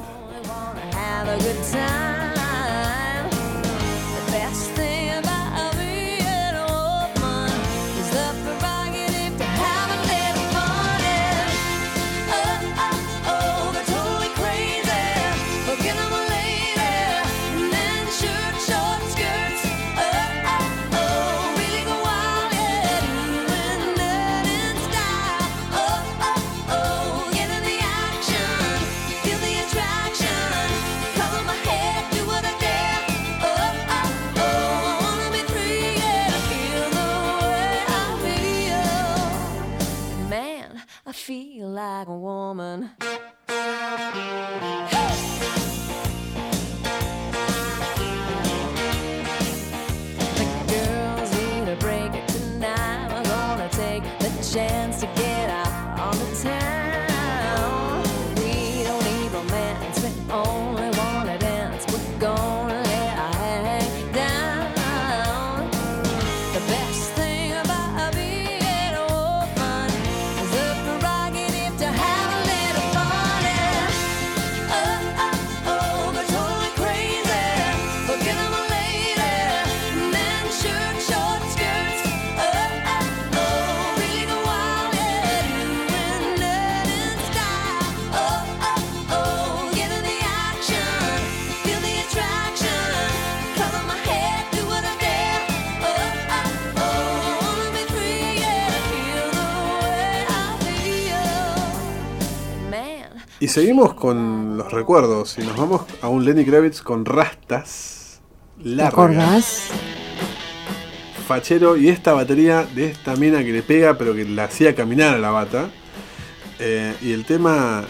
like 41.75 42.07
a 42.07 42.17
woman. 42.17 42.89
Y 103.45 103.47
seguimos 103.47 103.93
con 103.93 104.57
los 104.57 104.71
recuerdos 104.71 105.37
y 105.37 105.43
nos 105.43 105.55
vamos 105.55 105.83
a 106.01 106.07
un 106.07 106.25
Lenny 106.25 106.43
Kravitz 106.45 106.81
con 106.81 107.05
rastas 107.05 108.19
largas. 108.57 109.67
Fachero 111.27 111.77
y 111.77 111.89
esta 111.89 112.13
batería 112.13 112.63
de 112.63 112.87
esta 112.87 113.15
mina 113.15 113.43
que 113.43 113.51
le 113.51 113.61
pega 113.61 113.99
pero 113.99 114.15
que 114.15 114.25
la 114.25 114.45
hacía 114.45 114.73
caminar 114.73 115.13
a 115.13 115.19
la 115.19 115.29
bata. 115.29 115.69
Eh, 116.57 116.95
y 117.03 117.11
el 117.11 117.23
tema 117.23 117.83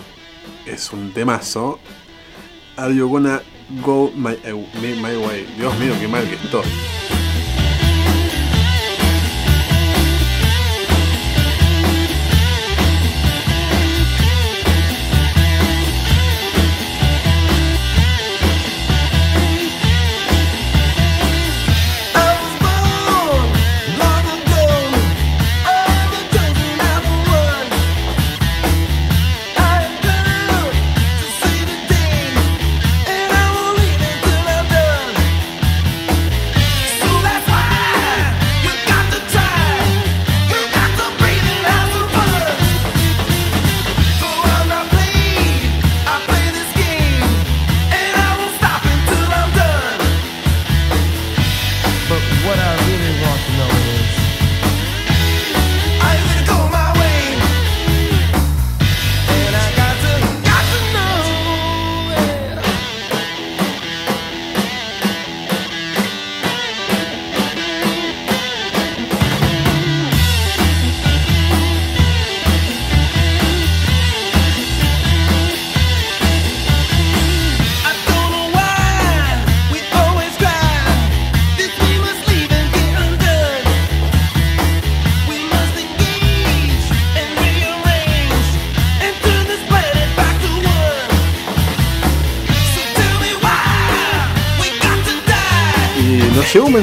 es 0.65 0.91
un 0.91 1.13
temazo. 1.13 1.79
Are 2.75 2.93
you 2.93 3.07
gonna 3.07 3.41
go 3.81 4.11
my, 4.13 4.37
eh, 4.43 4.53
my, 4.53 5.15
way? 5.25 5.47
Dios 5.57 5.79
mío, 5.79 5.93
qué 6.01 6.07
mal 6.09 6.27
que 6.27 6.35
estoy. 6.35 6.65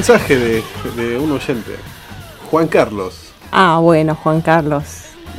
mensaje 0.03 0.37
de, 0.97 1.17
un 1.17 1.31
oyente, 1.31 1.77
Juan 2.51 2.67
Carlos. 2.67 3.33
Ah, 3.53 3.79
bueno, 3.81 4.17
Juan 4.17 4.41
Carlos. 4.41 4.83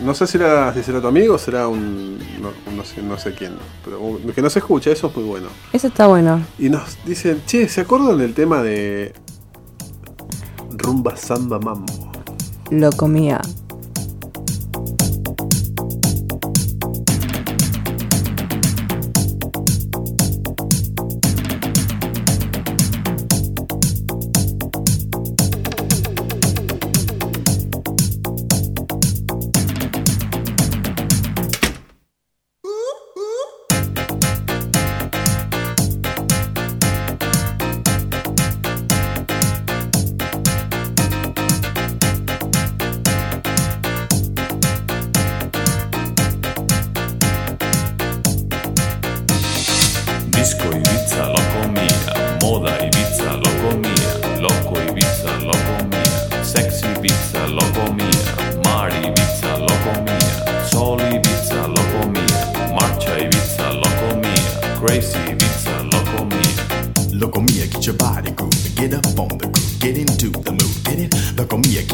No 0.01 0.13
sé 0.13 0.25
si, 0.25 0.37
era, 0.37 0.73
si 0.73 0.81
será 0.81 1.01
tu 1.01 1.07
amigo 1.07 1.35
o 1.35 1.37
será 1.37 1.67
un. 1.67 2.17
No, 2.41 2.85
sé, 2.85 3.01
no 3.01 3.17
sé, 3.17 3.33
quién. 3.33 3.57
Pero 3.83 4.21
que 4.33 4.41
no 4.41 4.49
se 4.49 4.59
escucha, 4.59 4.89
eso 4.89 5.07
es 5.07 5.15
muy 5.17 5.25
bueno. 5.25 5.49
Eso 5.73 5.87
está 5.87 6.07
bueno. 6.07 6.41
Y 6.57 6.69
nos 6.69 6.97
dicen, 7.03 7.41
che, 7.45 7.67
¿se 7.67 7.81
acuerdan 7.81 8.17
del 8.17 8.33
tema 8.33 8.61
de. 8.61 9.13
Rumba 10.77 11.17
Samba 11.17 11.59
Mambo? 11.59 12.11
Lo 12.71 12.89
comía 12.93 13.41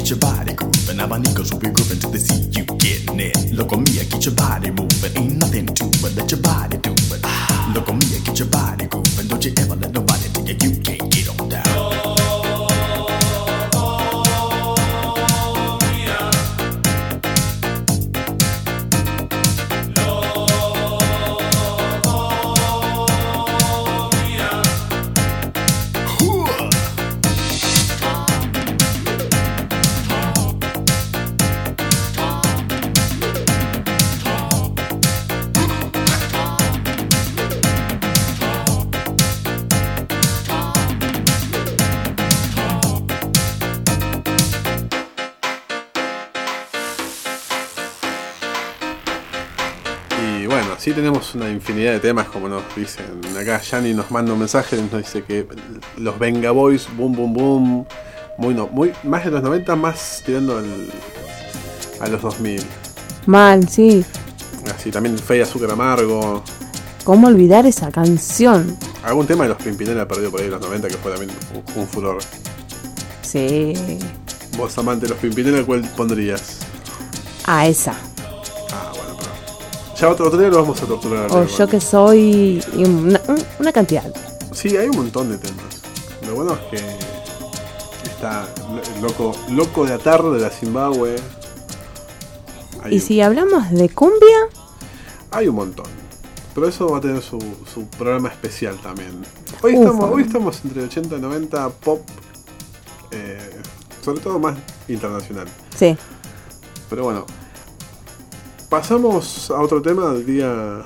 your 0.09 0.17
body 0.17 0.48
sí 50.89 50.95
tenemos 50.95 51.35
una 51.35 51.49
infinidad 51.49 51.91
de 51.93 51.99
temas, 51.99 52.27
como 52.29 52.49
nos 52.49 52.63
dicen. 52.75 53.05
Acá 53.39 53.61
Yanni 53.61 53.93
nos 53.93 54.09
manda 54.11 54.33
un 54.33 54.39
mensaje, 54.39 54.75
nos 54.77 54.91
dice 55.03 55.23
que 55.23 55.47
los 55.97 56.17
Venga 56.17 56.51
Boys, 56.51 56.87
boom, 56.97 57.13
boom, 57.15 57.33
boom. 57.33 57.85
Muy, 58.37 58.53
no, 58.53 58.67
muy, 58.67 58.91
más 59.03 59.23
de 59.25 59.31
los 59.31 59.43
90, 59.43 59.75
más 59.75 60.23
tirando 60.25 60.57
al- 60.57 60.89
a 61.99 62.07
los 62.07 62.21
2000. 62.21 62.63
Mal, 63.25 63.67
sí. 63.69 64.03
Así 64.75 64.89
también 64.91 65.17
Fe 65.19 65.37
y 65.37 65.41
Azúcar 65.41 65.71
Amargo. 65.71 66.43
¿Cómo 67.03 67.27
olvidar 67.27 67.65
esa 67.65 67.91
canción? 67.91 68.77
Algún 69.03 69.27
tema 69.27 69.43
de 69.43 69.49
los 69.49 69.57
Pimpinela 69.61 70.07
perdido 70.07 70.31
por 70.31 70.39
ahí 70.39 70.45
en 70.47 70.51
los 70.53 70.61
90 70.61 70.87
que 70.87 70.97
fue 70.97 71.11
también 71.11 71.31
un, 71.53 71.81
un 71.81 71.87
furor. 71.87 72.17
Sí. 73.21 73.73
Vos, 74.57 74.77
amante 74.77 75.05
de 75.05 75.09
los 75.09 75.19
Pimpinela, 75.19 75.63
¿cuál 75.63 75.81
pondrías? 75.95 76.59
A 77.45 77.67
esa. 77.67 77.93
Ya 79.99 80.09
otro, 80.09 80.27
otro 80.27 80.39
día 80.39 80.47
lo 80.49 80.61
vamos 80.61 80.81
a 80.81 80.85
torturar. 80.85 81.29
O 81.31 81.37
arriba. 81.39 81.57
yo 81.57 81.67
que 81.67 81.81
soy. 81.81 82.63
Una, 82.75 83.19
una 83.59 83.71
cantidad. 83.71 84.05
Sí, 84.53 84.77
hay 84.77 84.87
un 84.87 84.95
montón 84.97 85.29
de 85.29 85.37
temas. 85.37 85.81
Lo 86.25 86.35
bueno 86.35 86.53
es 86.53 86.59
que 86.79 86.87
está 88.05 88.47
loco, 89.01 89.33
loco 89.49 89.85
de 89.85 89.93
Atar 89.93 90.23
de 90.23 90.39
la 90.39 90.49
Zimbabue. 90.49 91.15
Hay, 92.83 92.95
Y 92.95 92.99
si 92.99 93.19
hablamos 93.21 93.69
de 93.71 93.89
cumbia, 93.89 94.47
hay 95.31 95.47
un 95.49 95.55
montón. 95.55 95.87
Pero 96.55 96.67
eso 96.67 96.89
va 96.89 96.99
a 96.99 97.01
tener 97.01 97.21
su, 97.21 97.37
su 97.71 97.85
programa 97.87 98.29
especial 98.29 98.77
también. 98.77 99.21
Hoy 99.61 99.73
Ufa. 99.73 99.83
estamos, 99.83 100.11
hoy 100.11 100.23
estamos 100.23 100.61
entre 100.63 100.83
80 100.83 101.17
y 101.17 101.19
90 101.21 101.69
pop, 101.69 102.01
eh, 103.11 103.37
sobre 104.03 104.21
todo 104.21 104.39
más 104.39 104.57
internacional. 104.87 105.47
sí. 105.75 105.97
Pero 106.89 107.03
bueno, 107.03 107.25
pasamos 108.69 109.49
a 109.51 109.59
otro 109.61 109.81
tema 109.81 110.13
del 110.13 110.25
día 110.25 110.81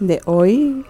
De 0.00 0.20
hoy, 0.26 0.84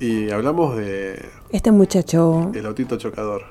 y 0.00 0.30
hablamos 0.30 0.76
de 0.76 1.28
este 1.50 1.70
muchacho. 1.72 2.50
el 2.54 2.66
autito 2.66 2.96
chocador. 2.96 3.42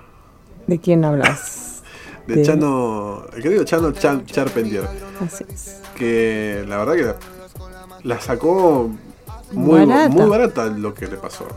¿De 0.68 0.80
quién 0.80 1.04
hablas? 1.06 1.82
De 2.28 2.36
De- 2.36 2.44
Chano, 2.44 3.24
el 3.36 3.42
querido 3.42 3.64
Chano 3.64 3.92
Chan- 3.92 4.26
Charpentier. 4.26 4.88
Así 5.26 5.46
es. 5.50 5.82
que 5.96 6.66
la 6.68 6.78
verdad 6.78 6.94
que 6.96 7.04
la, 7.04 7.16
la 8.04 8.22
sacó 8.22 8.90
muy 9.54 9.86
Barata. 9.86 10.10
muy 10.10 10.30
barata 10.30 10.66
lo 10.66 10.94
que 10.94 11.08
le 11.08 11.18
pasó. 11.18 11.48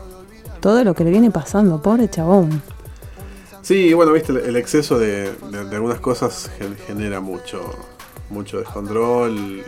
Todo 0.61 0.83
lo 0.83 0.93
que 0.93 1.03
le 1.03 1.09
viene 1.11 1.29
pasando, 1.31 1.81
pobre 1.81 2.09
chabón. 2.09 2.61
Sí, 3.61 3.93
bueno, 3.93 4.13
viste, 4.13 4.31
el, 4.31 4.55
exceso 4.55 4.97
de, 4.97 5.31
de- 5.51 5.65
de 5.65 5.75
algunas 5.75 5.99
cosas 5.99 6.49
gen- 6.57 6.77
genera 6.87 7.19
mucho, 7.19 7.61
mucho 8.31 8.57
descontrol. 8.59 9.63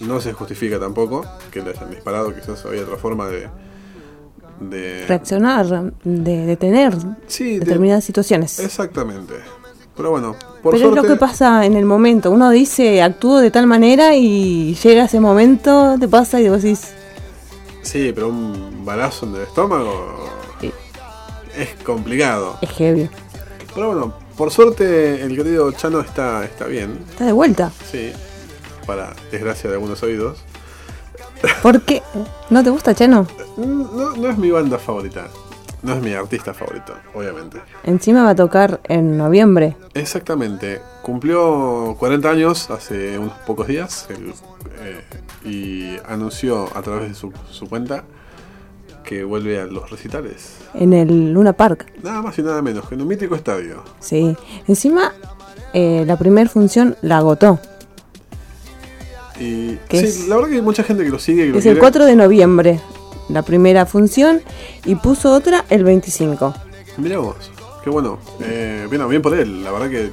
No 0.00 0.20
se 0.20 0.32
justifica 0.32 0.78
tampoco 0.80 1.24
que 1.50 1.60
le 1.62 1.70
hayan 1.70 1.90
disparado, 1.90 2.34
quizás 2.34 2.64
había 2.64 2.82
otra 2.82 2.96
forma 2.96 3.28
de... 3.28 3.48
de 4.60 5.04
Reaccionar, 5.06 5.92
de 6.02 6.46
detener 6.46 6.94
Sí, 7.26 7.54
de- 7.54 7.60
determinadas 7.60 8.04
situaciones. 8.04 8.58
exactamente. 8.58 9.34
Pero 9.96 10.10
bueno, 10.12 10.34
por 10.62 10.74
Pero 10.74 10.88
es 10.90 10.96
lo 10.96 11.02
que 11.02 11.16
pasa 11.16 11.66
en 11.66 11.76
el 11.76 11.84
momento. 11.84 12.30
Uno 12.30 12.48
dice, 12.50 13.02
actúo 13.02 13.38
de 13.40 13.50
tal 13.50 13.66
manera 13.66 14.14
y 14.16 14.74
llega 14.82 15.04
ese 15.04 15.20
momento, 15.20 15.96
te 16.00 16.08
pasa 16.08 16.40
y 16.40 16.48
vos 16.48 16.62
decís, 16.62 16.92
Sí, 17.82 18.12
pero 18.14 18.28
un 18.28 18.84
balazo 18.84 19.26
en 19.26 19.36
el 19.36 19.42
estómago 19.42 20.30
Sí. 20.60 20.70
es 21.56 21.74
complicado. 21.84 22.56
es 22.62 22.70
heavy. 22.70 23.10
Pero 23.74 23.88
bueno, 23.88 24.14
por 24.40 24.50
suerte 24.50 25.22
el 25.22 25.36
querido 25.36 25.70
Chano 25.72 26.00
está, 26.00 26.42
está 26.46 26.64
bien, 26.64 26.98
Está 27.10 27.26
de 27.26 27.32
vuelta. 27.32 27.70
sí, 27.90 28.10
para 28.86 29.12
desgracia 29.30 29.68
de 29.68 29.76
algunos 29.76 30.02
oídos. 30.02 30.38
¿Por 31.62 31.82
qué? 31.82 32.02
¿No 32.48 32.64
te 32.64 32.70
gusta, 32.70 32.94
Chano? 32.94 33.26
No, 33.58 34.16
no 34.16 34.30
es 34.30 34.38
mi 34.38 34.50
banda 34.50 34.78
favorita, 34.78 35.26
no 35.82 35.92
es 35.92 36.00
mi 36.02 36.14
artista 36.14 36.54
favorito, 36.54 36.94
obviamente. 37.12 37.60
Encima 37.84 38.24
va 38.24 38.30
a 38.30 38.34
tocar 38.34 38.80
en 38.84 39.18
noviembre. 39.18 39.76
Exactamente, 39.92 40.80
cumplió 41.02 41.94
40 41.98 42.30
años 42.30 42.70
hace 42.70 43.18
unos 43.18 43.34
pocos 43.46 43.66
días 43.66 44.06
el- 44.08 44.32
eh, 44.80 45.04
y 45.44 45.98
anunció 46.10 46.66
a 46.74 46.80
través 46.80 47.10
de 47.10 47.14
su, 47.14 47.30
su 47.50 47.68
cuenta 47.68 48.04
que 49.04 49.24
vuelve 49.24 49.60
a 49.60 49.66
los 49.66 49.90
recitales. 49.90 50.56
En 50.74 50.92
el 50.92 51.32
Luna 51.32 51.52
Park. 51.52 51.92
Nada 52.02 52.22
más 52.22 52.38
y 52.38 52.42
nada 52.42 52.62
menos 52.62 52.88
que 52.88 52.94
en 52.94 53.02
un 53.02 53.08
mítico 53.08 53.34
estadio. 53.34 53.82
Sí. 54.00 54.36
Encima, 54.68 55.12
eh, 55.72 56.04
la 56.06 56.16
primera 56.16 56.48
función 56.48 56.96
la 57.02 57.18
agotó. 57.18 57.58
Y 59.38 59.76
¿Qué 59.88 60.00
sí, 60.00 60.06
es? 60.06 60.28
la 60.28 60.36
verdad 60.36 60.50
que 60.50 60.56
hay 60.56 60.62
mucha 60.62 60.82
gente 60.82 61.02
que 61.04 61.10
lo 61.10 61.18
sigue. 61.18 61.46
Que 61.46 61.52
lo 61.52 61.58
Es 61.58 61.66
el 61.66 61.72
quiere. 61.72 61.80
4 61.80 62.04
de 62.06 62.16
noviembre. 62.16 62.80
La 63.30 63.42
primera 63.42 63.86
función. 63.86 64.42
Y 64.84 64.96
puso 64.96 65.32
otra 65.32 65.64
el 65.70 65.82
25. 65.84 66.54
Mirá 66.98 67.18
vos, 67.18 67.36
qué 67.82 67.90
bueno. 67.90 68.18
Eh, 68.40 68.86
bien, 68.90 69.08
bien 69.08 69.22
por 69.22 69.34
él. 69.34 69.64
La 69.64 69.70
verdad 69.72 69.88
que 69.88 70.10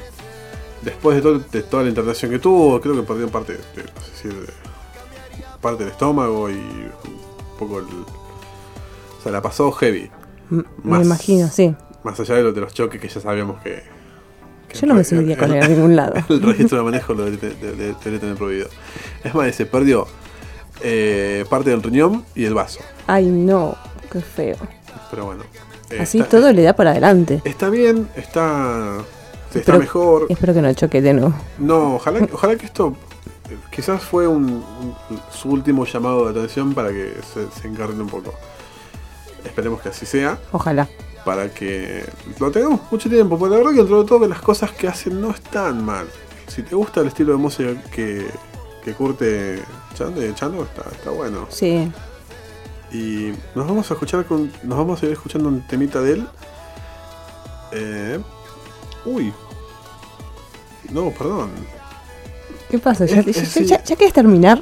después 0.82 1.18
de, 1.18 1.22
todo- 1.22 1.40
de 1.40 1.62
toda 1.64 1.84
la 1.84 1.90
internación 1.90 2.32
que 2.32 2.40
tuvo, 2.40 2.80
creo 2.80 2.96
que 2.96 3.02
perdió 3.02 3.28
parte, 3.28 3.54
de, 3.54 3.60
no 3.84 4.02
sé 4.02 4.12
si 4.22 4.28
de- 4.30 4.48
parte 5.62 5.84
del 5.84 5.92
estómago 5.92 6.50
y 6.50 6.54
un 6.54 7.58
poco 7.60 7.80
el... 7.80 7.86
Sea, 9.28 9.32
la 9.34 9.42
pasó 9.42 9.72
heavy. 9.72 10.10
M- 10.52 10.64
Más- 10.84 11.00
Me 11.00 11.06
imagino, 11.06 11.48
sí. 11.50 11.76
Más 12.04 12.20
allá 12.20 12.36
de, 12.36 12.44
lo- 12.44 12.54
de 12.54 12.62
los 12.62 12.74
choques 12.74 13.02
que 13.02 13.08
ya 13.10 13.20
sabíamos 13.20 13.62
que... 13.62 13.84
que 14.70 14.78
Yo 14.78 14.88
no 14.88 14.94
me 14.94 15.02
el- 15.02 15.06
subiría 15.06 15.38
con 15.38 15.52
él 15.54 15.62
a 15.64 15.68
ningún 15.68 15.96
lado. 15.96 16.14
El 16.30 16.42
registro 16.42 16.78
de 16.78 16.84
manejo 16.86 17.14
lo 17.14 17.26
debería 17.26 17.50
de- 17.50 17.72
de- 17.76 17.94
debería 17.94 18.20
tener 18.20 18.36
prohibido. 18.36 18.70
Es 19.24 19.34
más, 19.36 19.54
se 19.56 19.66
perdió 19.66 20.08
eh, 20.82 21.46
parte 21.50 21.70
del 21.72 21.84
riñón 21.84 22.24
y 22.36 22.46
el 22.46 22.54
vaso. 22.54 22.80
Ay, 23.08 23.26
no. 23.26 23.76
Qué 24.12 24.22
feo. 24.22 24.56
Pero 25.12 25.26
bueno. 25.26 25.44
eh, 25.90 26.00
Así 26.02 26.20
está- 26.20 26.38
todo 26.38 26.54
le 26.54 26.62
da 26.64 26.74
para 26.74 26.92
adelante. 26.92 27.42
Está 27.44 27.70
bien, 27.70 28.08
está... 28.16 28.98
Está 29.48 29.60
Espero- 29.60 29.80
mejor. 29.80 30.26
Espero 30.30 30.54
que 30.54 30.62
no 30.62 30.74
choque 30.74 31.02
de 31.02 31.14
nuevo. 31.14 31.34
No, 31.58 31.96
ojalá, 31.96 32.28
ojalá 32.32 32.56
que 32.58 32.66
esto 32.66 32.96
eh, 33.50 33.58
quizás 33.72 34.02
fue 34.04 34.28
un, 34.28 34.44
un- 34.46 34.96
su 35.34 35.50
último 35.50 35.86
llamado 35.86 36.26
de 36.26 36.32
atención 36.40 36.74
para 36.74 36.90
que 36.90 37.14
se, 37.34 37.50
se 37.62 37.68
encarne 37.68 38.02
un 38.02 38.10
poco. 38.10 38.34
Esperemos 39.46 39.82
que 39.82 39.90
así 39.90 40.06
sea, 40.06 40.38
Ojalá. 40.52 40.88
para 41.26 41.50
que 41.54 42.04
lo 42.40 42.52
tengamos 42.52 42.82
mucho 42.92 43.10
tiempo. 43.10 43.38
Porque 43.38 43.52
la 43.54 43.58
verdad 43.58 43.72
que 43.72 43.78
dentro 43.80 44.02
de 44.04 44.08
todo 44.08 44.20
que 44.22 44.28
las 44.28 44.42
cosas 44.42 44.72
que 44.72 44.88
hacen 44.88 45.20
no 45.22 45.32
están 45.32 45.84
mal. 45.84 46.08
Si 46.48 46.64
te 46.64 46.76
gusta 46.76 47.02
el 47.02 47.08
estilo 47.08 47.34
de 47.34 47.38
música 47.38 47.82
que, 47.92 48.28
que 48.84 48.94
curte 48.94 49.62
Chano, 49.96 50.16
Chano 50.34 50.64
está, 50.64 50.90
está 50.92 51.10
bueno. 51.12 51.46
Sí. 51.50 51.92
Y 52.92 53.34
nos 53.56 53.68
vamos 53.68 53.90
a 53.92 53.94
escuchar 53.96 54.26
con. 54.26 54.52
Nos 54.64 54.78
vamos 54.78 55.02
a 55.04 55.06
ir 55.08 55.12
escuchando 55.12 55.50
un 55.50 55.66
temita 55.68 56.00
de 56.02 56.14
él. 56.14 56.28
Eh, 57.74 58.20
uy. 59.06 59.34
No, 60.92 61.12
perdón. 61.12 61.50
¿Qué 62.70 62.80
pasa? 62.80 63.06
¿Ya, 63.06 63.20
Es- 63.20 63.26
ya- 63.26 63.32
es- 63.42 63.50
sí. 63.50 63.66
ya- 63.66 63.84
ya 63.84 63.96
quieres 63.96 64.14
terminar? 64.14 64.62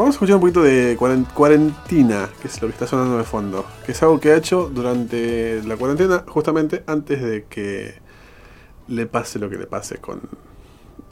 Vamos 0.00 0.14
a 0.14 0.16
escuchar 0.16 0.36
un 0.36 0.40
poquito 0.40 0.62
de 0.62 0.96
cuaren- 0.98 1.26
cuarentena, 1.34 2.30
que 2.40 2.48
es 2.48 2.62
lo 2.62 2.68
que 2.68 2.72
está 2.72 2.86
sonando 2.86 3.18
de 3.18 3.24
fondo. 3.24 3.66
Que 3.84 3.92
es 3.92 4.02
algo 4.02 4.18
que 4.18 4.32
ha 4.32 4.36
hecho 4.36 4.70
durante 4.72 5.62
la 5.64 5.76
cuarentena, 5.76 6.24
justamente 6.26 6.82
antes 6.86 7.20
de 7.20 7.44
que 7.44 8.00
le 8.88 9.04
pase 9.04 9.38
lo 9.38 9.50
que 9.50 9.56
le 9.56 9.66
pase 9.66 9.98
con 9.98 10.22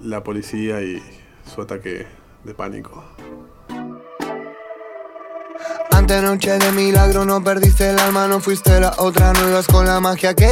la 0.00 0.24
policía 0.24 0.80
y 0.80 1.02
su 1.54 1.60
ataque 1.60 2.06
de 2.44 2.54
pánico. 2.54 3.04
Antenoche 5.90 6.58
de 6.58 6.72
milagro 6.72 7.26
no 7.26 7.44
perdiste 7.44 7.90
el 7.90 7.98
alma, 7.98 8.26
no 8.26 8.40
fuiste 8.40 8.80
la 8.80 8.94
otra, 8.96 9.34
no 9.34 9.50
ibas 9.50 9.66
con 9.66 9.84
la 9.84 10.00
magia 10.00 10.32
que 10.32 10.48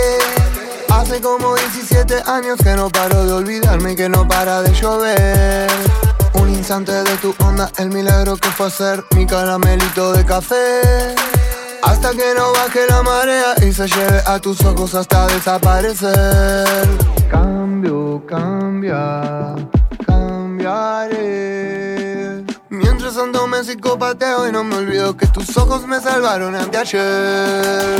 Hace 0.90 1.20
como 1.22 1.54
17 1.56 2.22
años 2.26 2.58
que 2.62 2.74
no 2.74 2.90
paro 2.90 3.24
de 3.24 3.32
olvidarme 3.32 3.92
y 3.92 3.96
que 3.96 4.08
no 4.10 4.28
para 4.28 4.60
de 4.62 4.72
llover. 4.74 5.70
Un 6.66 6.68
instante 6.68 6.92
de 7.08 7.16
tu 7.18 7.32
onda, 7.44 7.70
el 7.78 7.90
milagro 7.90 8.36
que 8.36 8.48
fue 8.48 8.66
hacer 8.66 9.04
mi 9.14 9.24
caramelito 9.24 10.12
de 10.12 10.24
café. 10.24 11.14
Hasta 11.80 12.10
que 12.10 12.34
no 12.36 12.52
baje 12.54 12.88
la 12.88 13.04
marea 13.04 13.54
y 13.64 13.72
se 13.72 13.86
lleve 13.86 14.20
a 14.26 14.40
tus 14.40 14.60
ojos 14.62 14.92
hasta 14.96 15.28
desaparecer. 15.28 16.88
Cambio, 17.30 18.20
cambia, 18.26 19.54
cambiaré. 20.04 21.22
Mientras 22.68 23.16
ando 23.16 23.46
me 23.46 23.62
psicopateo 23.62 24.48
y 24.48 24.50
no 24.50 24.64
me 24.64 24.74
olvido 24.74 25.16
que 25.16 25.28
tus 25.28 25.56
ojos 25.56 25.86
me 25.86 26.00
salvaron 26.00 26.56
anteayer. 26.56 27.96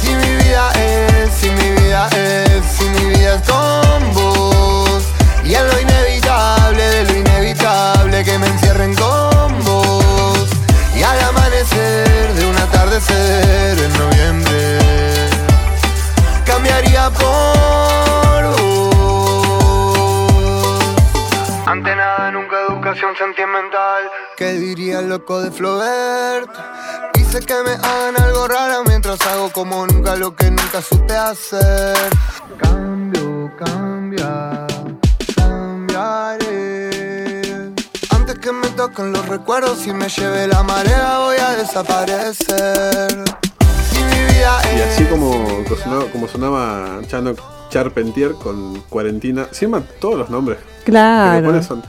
Si 0.00 0.14
mi 0.14 0.36
vida 0.44 0.70
es, 0.74 1.32
si 1.34 1.50
mi 1.50 1.70
vida 1.72 2.08
es, 2.10 2.64
si 2.66 2.84
mi 2.84 3.04
vida 3.16 3.34
es 3.34 3.42
con 3.50 4.14
vos. 4.14 5.02
Y 5.44 5.54
en 5.54 5.66
lo 5.66 5.80
inevitable 5.80 6.05
de 6.26 7.04
lo 7.04 7.18
inevitable 7.18 8.24
que 8.24 8.38
me 8.38 8.48
encierren 8.48 8.94
con 8.96 9.64
vos. 9.64 10.48
Y 10.96 11.02
al 11.02 11.20
amanecer 11.20 12.34
de 12.34 12.46
un 12.46 12.56
atardecer 12.56 13.78
en 13.78 13.92
noviembre, 13.96 14.78
cambiaría 16.44 17.10
por 17.10 18.44
vos. 18.58 18.96
Ante 21.66 21.94
nada, 21.94 22.32
nunca 22.32 22.56
educación 22.68 23.14
sentimental. 23.16 24.10
¿Qué 24.36 24.52
diría 24.54 24.98
el 24.98 25.08
loco 25.08 25.40
de 25.40 25.52
Flaubert? 25.52 26.50
Hice 27.14 27.38
que 27.40 27.54
me 27.62 27.72
hagan 27.72 28.20
algo 28.20 28.48
raro 28.48 28.82
mientras 28.84 29.24
hago 29.26 29.50
como 29.52 29.86
nunca 29.86 30.16
lo 30.16 30.34
que 30.34 30.50
nunca 30.50 30.82
supe 30.82 31.14
hacer. 31.16 31.96
Cambio, 32.58 33.52
cambia, 33.56 34.55
Toquen 38.86 39.10
los 39.12 39.26
recuerdos 39.26 39.84
y 39.88 39.92
me 39.92 40.08
lleve 40.08 40.46
la 40.46 40.62
marea, 40.62 41.18
voy 41.18 41.36
a 41.38 41.56
desaparecer. 41.56 43.24
Si 43.90 43.98
mi 43.98 44.32
vida 44.32 44.60
Y 44.76 44.80
así 44.80 45.04
como, 45.06 45.44
como 45.64 45.76
sonaba, 45.76 46.04
como 46.12 46.28
sonaba 46.28 47.00
Chano 47.08 47.34
Charpentier 47.68 48.34
con 48.34 48.80
Cuarentina, 48.82 49.46
encima 49.48 49.82
todos 50.00 50.16
los 50.16 50.30
nombres 50.30 50.58
que 50.84 50.92
le 50.92 50.98
Claro. 50.98 51.46
pones 51.48 51.66
son. 51.66 51.82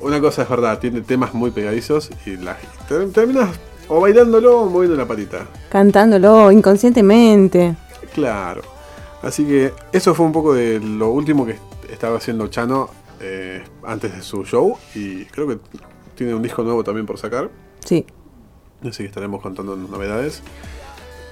Una 0.00 0.18
cosa 0.18 0.40
es 0.44 0.48
verdad, 0.48 0.78
tiene 0.78 1.02
temas 1.02 1.34
muy 1.34 1.50
pegadizos 1.50 2.08
y 2.24 2.38
la, 2.38 2.56
te- 2.88 3.06
terminas 3.08 3.50
o 3.88 4.00
bailándolo 4.00 4.60
o 4.62 4.70
moviendo 4.70 4.96
la 4.96 5.06
patita. 5.06 5.46
Cantándolo 5.68 6.50
inconscientemente. 6.50 7.76
Claro. 8.14 8.62
Así 9.22 9.44
que 9.44 9.74
eso 9.92 10.14
fue 10.14 10.24
un 10.24 10.32
poco 10.32 10.54
de 10.54 10.80
lo 10.80 11.10
último 11.10 11.44
que 11.44 11.58
estaba 11.92 12.16
haciendo 12.16 12.46
Chano 12.48 12.88
eh, 13.20 13.62
antes 13.86 14.14
de 14.16 14.22
su 14.22 14.42
show. 14.44 14.78
Y 14.94 15.26
creo 15.26 15.46
que 15.46 15.58
tiene 16.20 16.34
un 16.34 16.42
disco 16.42 16.62
nuevo 16.62 16.84
también 16.84 17.06
por 17.06 17.16
sacar. 17.16 17.50
Sí. 17.82 18.04
Así 18.82 18.98
que 18.98 19.06
estaremos 19.06 19.40
contando 19.40 19.74
novedades. 19.74 20.42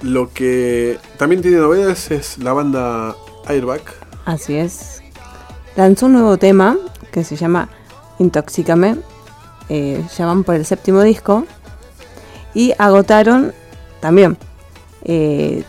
Lo 0.01 0.33
que 0.33 0.97
también 1.17 1.43
tiene 1.43 1.57
novedades 1.57 2.09
es 2.09 2.39
la 2.39 2.53
banda 2.53 3.15
Airbag. 3.45 3.83
Así 4.25 4.55
es. 4.55 5.03
Lanzó 5.75 6.07
un 6.07 6.13
nuevo 6.13 6.37
tema 6.37 6.75
que 7.11 7.23
se 7.23 7.35
llama 7.35 7.69
Intoxícame. 8.17 8.95
Eh, 9.69 10.03
ya 10.17 10.25
van 10.25 10.43
por 10.43 10.55
el 10.55 10.65
séptimo 10.65 11.03
disco. 11.03 11.45
Y 12.55 12.73
agotaron 12.79 13.53
también 13.99 14.39
eh, 15.03 15.65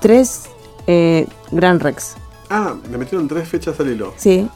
tres 0.00 0.44
eh, 0.86 1.26
Grand 1.52 1.82
Rex. 1.82 2.14
Ah, 2.48 2.76
le 2.90 2.96
metieron 2.96 3.28
tres 3.28 3.46
fechas 3.46 3.78
al 3.78 3.90
hilo. 3.90 4.14
Sí. 4.16 4.48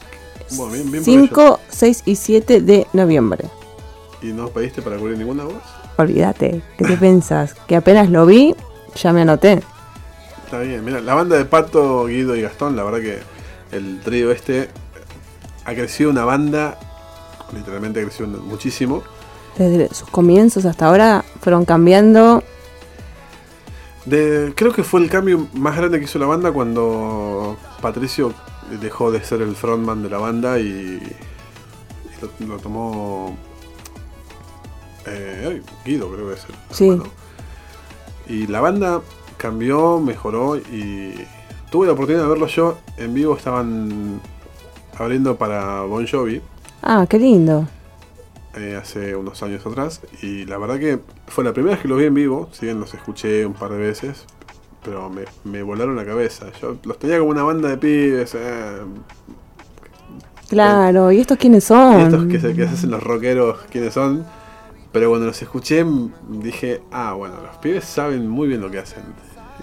Bueno, 0.51 0.73
bien, 0.73 0.91
bien 0.91 1.03
por 1.27 1.59
5, 1.59 1.59
6 1.69 2.03
y 2.05 2.15
7 2.15 2.61
de 2.61 2.87
noviembre. 2.93 3.45
¿Y 4.21 4.27
no 4.27 4.49
pediste 4.49 4.81
para 4.81 4.97
cubrir 4.97 5.17
ninguna 5.17 5.45
voz? 5.45 5.63
Olvídate. 5.97 6.61
¿Qué 6.77 6.85
te 6.85 6.97
pensás? 6.97 7.53
Que 7.67 7.75
apenas 7.75 8.09
lo 8.09 8.25
vi, 8.25 8.55
ya 8.95 9.13
me 9.13 9.21
anoté. 9.21 9.61
Está 10.45 10.59
bien, 10.59 10.83
mira, 10.83 10.99
la 10.99 11.13
banda 11.13 11.37
de 11.37 11.45
Pato, 11.45 12.05
Guido 12.05 12.35
y 12.35 12.41
Gastón, 12.41 12.75
la 12.75 12.83
verdad 12.83 12.99
que 12.99 13.19
el 13.71 13.99
trío 14.01 14.31
este 14.31 14.69
ha 15.63 15.73
crecido 15.75 16.09
una 16.09 16.25
banda, 16.25 16.79
literalmente 17.53 17.99
ha 17.99 18.03
crecido 18.03 18.27
muchísimo. 18.27 19.03
Desde 19.57 19.93
sus 19.93 20.09
comienzos 20.09 20.65
hasta 20.65 20.87
ahora 20.87 21.23
fueron 21.41 21.65
cambiando. 21.65 22.43
De, 24.05 24.53
creo 24.55 24.73
que 24.73 24.83
fue 24.83 25.01
el 25.01 25.09
cambio 25.09 25.47
más 25.53 25.77
grande 25.77 25.99
que 25.99 26.05
hizo 26.05 26.17
la 26.17 26.25
banda 26.25 26.51
cuando 26.51 27.57
Patricio 27.81 28.33
dejó 28.77 29.11
de 29.11 29.23
ser 29.23 29.41
el 29.41 29.55
frontman 29.55 30.01
de 30.03 30.09
la 30.09 30.17
banda 30.17 30.59
y, 30.59 30.63
y 30.63 32.41
lo, 32.45 32.47
lo 32.55 32.57
tomó 32.59 33.35
eh, 35.05 35.61
Guido, 35.85 36.11
creo 36.11 36.27
que 36.27 36.33
es 36.33 36.45
el 36.45 36.55
Sí. 36.75 36.89
hermano. 36.89 37.09
Y 38.27 38.47
la 38.47 38.61
banda 38.61 39.01
cambió, 39.37 39.99
mejoró 39.99 40.57
y 40.57 41.25
tuve 41.71 41.87
la 41.87 41.93
oportunidad 41.93 42.23
de 42.23 42.29
verlo 42.29 42.47
yo 42.47 42.77
en 42.97 43.13
vivo. 43.13 43.35
Estaban 43.35 44.19
abriendo 44.97 45.35
para 45.37 45.81
Bon 45.81 46.05
Jovi 46.07 46.41
Ah, 46.83 47.05
qué 47.09 47.17
lindo. 47.17 47.67
eh, 48.55 48.77
hace 48.81 49.15
unos 49.15 49.41
años 49.41 49.65
atrás. 49.65 50.01
Y 50.21 50.45
la 50.45 50.57
verdad 50.57 50.77
que 50.79 50.99
fue 51.27 51.43
la 51.43 51.53
primera 51.53 51.75
vez 51.75 51.81
que 51.81 51.87
los 51.87 51.97
vi 51.97 52.05
en 52.05 52.13
vivo. 52.13 52.49
Si 52.51 52.65
bien 52.65 52.79
los 52.79 52.93
escuché 52.93 53.45
un 53.45 53.53
par 53.53 53.71
de 53.71 53.77
veces. 53.77 54.25
Pero 54.83 55.09
me, 55.09 55.23
me 55.43 55.61
volaron 55.61 55.95
la 55.95 56.05
cabeza. 56.05 56.47
Yo 56.61 56.77
los 56.83 56.97
tenía 56.99 57.19
como 57.19 57.31
una 57.31 57.43
banda 57.43 57.69
de 57.69 57.77
pibes. 57.77 58.33
eh, 58.35 58.81
Claro, 60.47 61.11
¿y 61.11 61.19
estos 61.19 61.37
quiénes 61.37 61.63
son? 61.63 61.99
y 61.99 62.03
estos 62.03 62.25
que 62.25 62.39
se, 62.39 62.55
que 62.55 62.67
se 62.67 62.73
hacen 62.73 62.89
los 62.91 63.03
rockeros, 63.03 63.59
¿quiénes 63.69 63.93
son? 63.93 64.25
Pero 64.91 65.09
cuando 65.09 65.27
los 65.27 65.39
escuché 65.41 65.85
dije, 66.29 66.81
ah, 66.91 67.13
bueno, 67.13 67.35
los 67.45 67.57
pibes 67.57 67.85
saben 67.85 68.27
muy 68.27 68.47
bien 68.47 68.61
lo 68.61 68.71
que 68.71 68.79
hacen. 68.79 69.03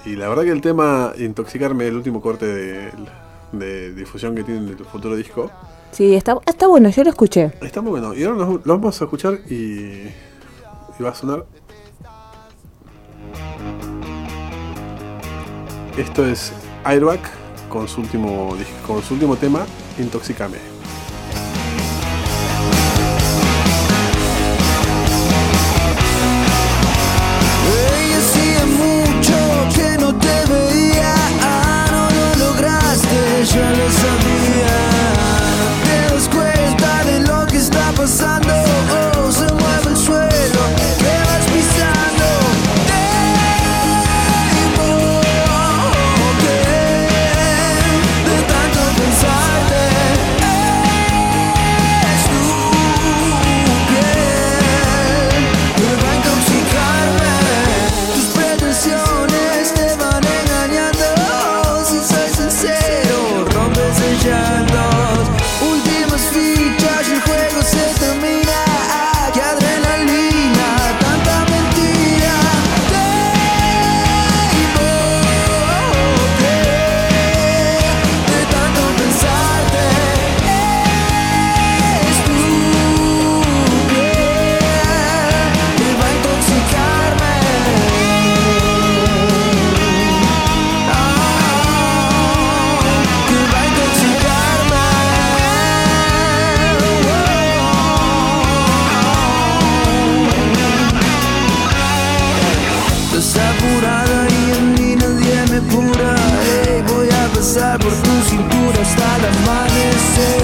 Y 0.05 0.15
la 0.15 0.29
verdad 0.29 0.45
que 0.45 0.53
el 0.53 0.61
tema 0.61 1.13
Intoxicarme, 1.19 1.89
el 1.89 1.97
último 1.97 2.21
corte 2.21 2.47
de, 2.47 2.93
de 3.51 3.93
difusión 3.95 4.37
que 4.37 4.45
tienen 4.45 4.67
del 4.67 4.85
futuro 4.85 5.17
disco, 5.17 5.51
Sí, 5.91 6.15
está, 6.15 6.37
está 6.47 6.67
bueno, 6.67 6.91
yo 6.91 7.05
lo 7.05 7.11
escuché. 7.11 7.53
está 7.63 7.81
muy 7.81 7.91
bueno. 7.93 8.13
Y 8.15 8.23
ahora 8.25 8.37
los, 8.39 8.49
los 8.49 8.65
vamos 8.67 9.01
a 9.01 9.05
escuchar 9.05 9.39
y, 9.49 9.55
y 10.99 11.03
va 11.03 11.11
a 11.11 11.15
sonar. 11.15 11.47
Esto 15.97 16.27
es 16.27 16.53
Airbag 16.85 17.21
con 17.71 17.89
su 17.89 18.03
último, 18.03 18.55
con 18.87 19.03
su 19.03 19.15
último 19.15 19.35
tema, 19.37 19.65
Intoxicame. 19.99 20.76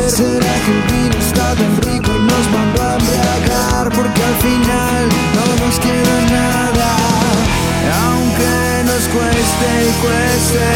Ser 0.08 0.42
argentino 0.42 1.16
está 1.18 1.54
tan 1.54 1.76
rico 1.82 2.10
y 2.14 2.22
nos 2.22 2.50
mandó 2.50 2.82
a 2.82 2.94
embriagar 2.94 3.88
Porque 3.94 4.22
al 4.22 4.36
final 4.36 5.08
no 5.36 5.64
nos 5.64 5.78
queda 5.78 6.16
nada. 6.30 6.90
Aunque 8.04 8.84
nos 8.84 9.02
cueste 9.14 9.68
y 9.88 9.92
cueste 10.02 10.66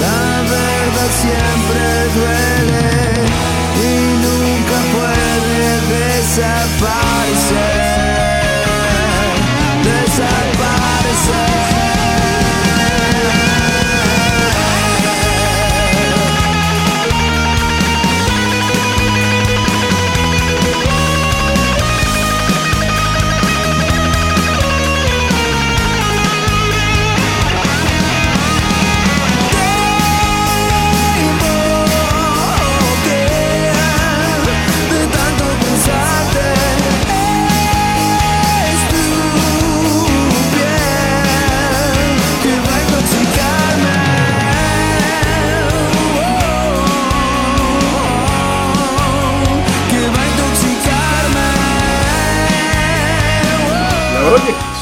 La 0.00 0.42
verdad 0.50 1.10
siempre 1.22 1.80
duele. 2.14 2.43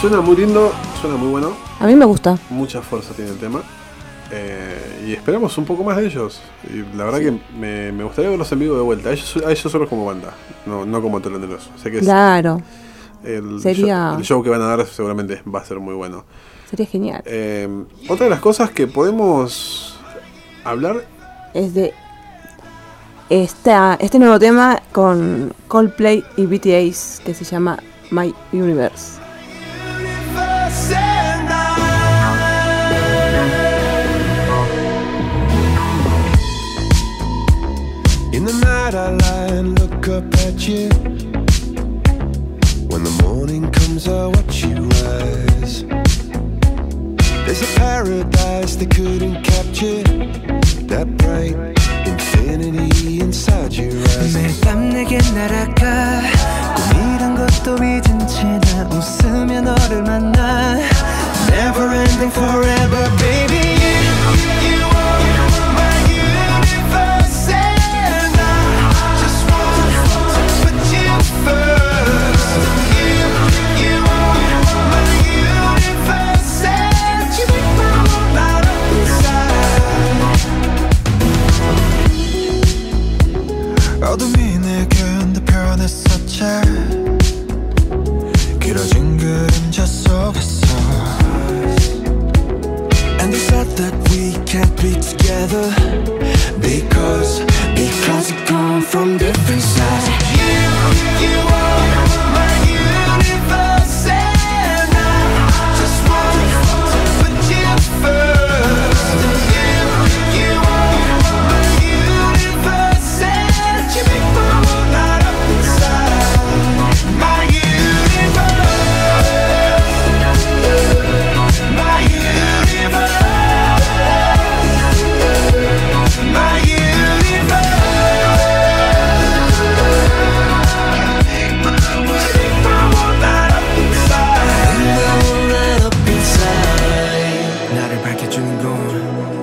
Suena 0.02 0.20
muy 0.20 0.36
lindo, 0.36 0.72
suena 1.00 1.16
muy 1.16 1.28
bueno. 1.28 1.52
A 1.80 1.86
mí 1.86 1.94
me 1.96 2.04
gusta. 2.04 2.36
Mucha 2.50 2.82
fuerza 2.82 3.14
tiene 3.14 3.30
el 3.30 3.38
tema. 3.38 3.62
Eh, 4.30 5.04
y 5.08 5.12
esperamos 5.12 5.56
un 5.58 5.64
poco 5.64 5.84
más 5.84 5.96
de 5.96 6.06
ellos. 6.06 6.40
Y 6.68 6.78
la 6.96 7.04
verdad 7.04 7.20
que 7.20 7.38
me, 7.58 7.92
me 7.92 8.02
gustaría 8.04 8.30
verlos 8.30 8.50
en 8.52 8.58
vivo 8.58 8.74
de 8.76 8.82
vuelta. 8.82 9.10
A 9.10 9.12
ellos, 9.12 9.36
a 9.46 9.50
ellos 9.50 9.70
solo 9.72 9.88
como 9.88 10.04
banda, 10.06 10.32
no, 10.66 10.84
no 10.84 11.00
como 11.02 11.20
teloneros. 11.20 11.70
Sé 11.82 11.90
que 11.90 11.98
es 11.98 12.04
Claro, 12.04 12.60
el, 13.24 13.60
Sería- 13.60 14.10
show, 14.10 14.18
el 14.18 14.24
show 14.24 14.42
que 14.42 14.50
van 14.50 14.62
a 14.62 14.76
dar 14.76 14.86
seguramente 14.86 15.42
va 15.52 15.60
a 15.60 15.64
ser 15.64 15.78
muy 15.80 15.94
bueno. 15.94 16.24
sería 16.68 16.86
genial. 16.86 17.22
Eh, 17.26 17.68
otra 18.08 18.24
de 18.24 18.30
las 18.30 18.40
cosas 18.40 18.70
que 18.70 18.86
podemos 18.86 19.98
hablar 20.64 21.04
Es 21.54 21.74
de 21.74 21.92
esta, 23.28 23.96
este 24.00 24.18
nuevo 24.18 24.38
tema 24.38 24.80
con 24.92 25.52
Coldplay 25.68 26.24
y 26.36 26.46
BTS 26.46 27.20
que 27.24 27.34
se 27.34 27.44
llama 27.44 27.78
My 28.10 28.34
Universe. 28.52 29.20
In 38.37 38.45
the 38.45 38.53
night 38.53 38.93
I 38.93 39.09
lie 39.09 39.57
and 39.57 39.79
look 39.79 40.07
up 40.09 40.31
at 40.45 40.67
you. 40.67 40.89
When 42.87 43.03
the 43.03 43.15
morning 43.23 43.71
comes, 43.71 44.07
I 44.07 44.27
watch 44.27 44.63
you 44.63 44.75
rise. 45.01 45.83
There's 47.45 47.63
a 47.63 47.79
paradise 47.79 48.75
they 48.75 48.85
couldn't 48.85 49.43
capture. 49.43 50.03
That 50.91 51.07
bright 51.17 51.55
infinity 52.05 53.21
inside 53.21 53.73
your 53.73 53.93
eyes. 53.93 54.33
매일 54.35 54.61
밤 54.61 54.89
내게 54.89 55.17
날아가. 55.33 56.21
꿈이란 56.75 57.35
것도 57.35 57.75
잊은 57.83 58.01
채 58.01 58.10
나 58.10 58.10
웃으며 59.01 59.61
너를 59.61 60.03
만나. 60.03 60.75
Never 61.49 61.93
ending 61.93 62.31
forever, 62.31 63.09
baby. 63.17 63.80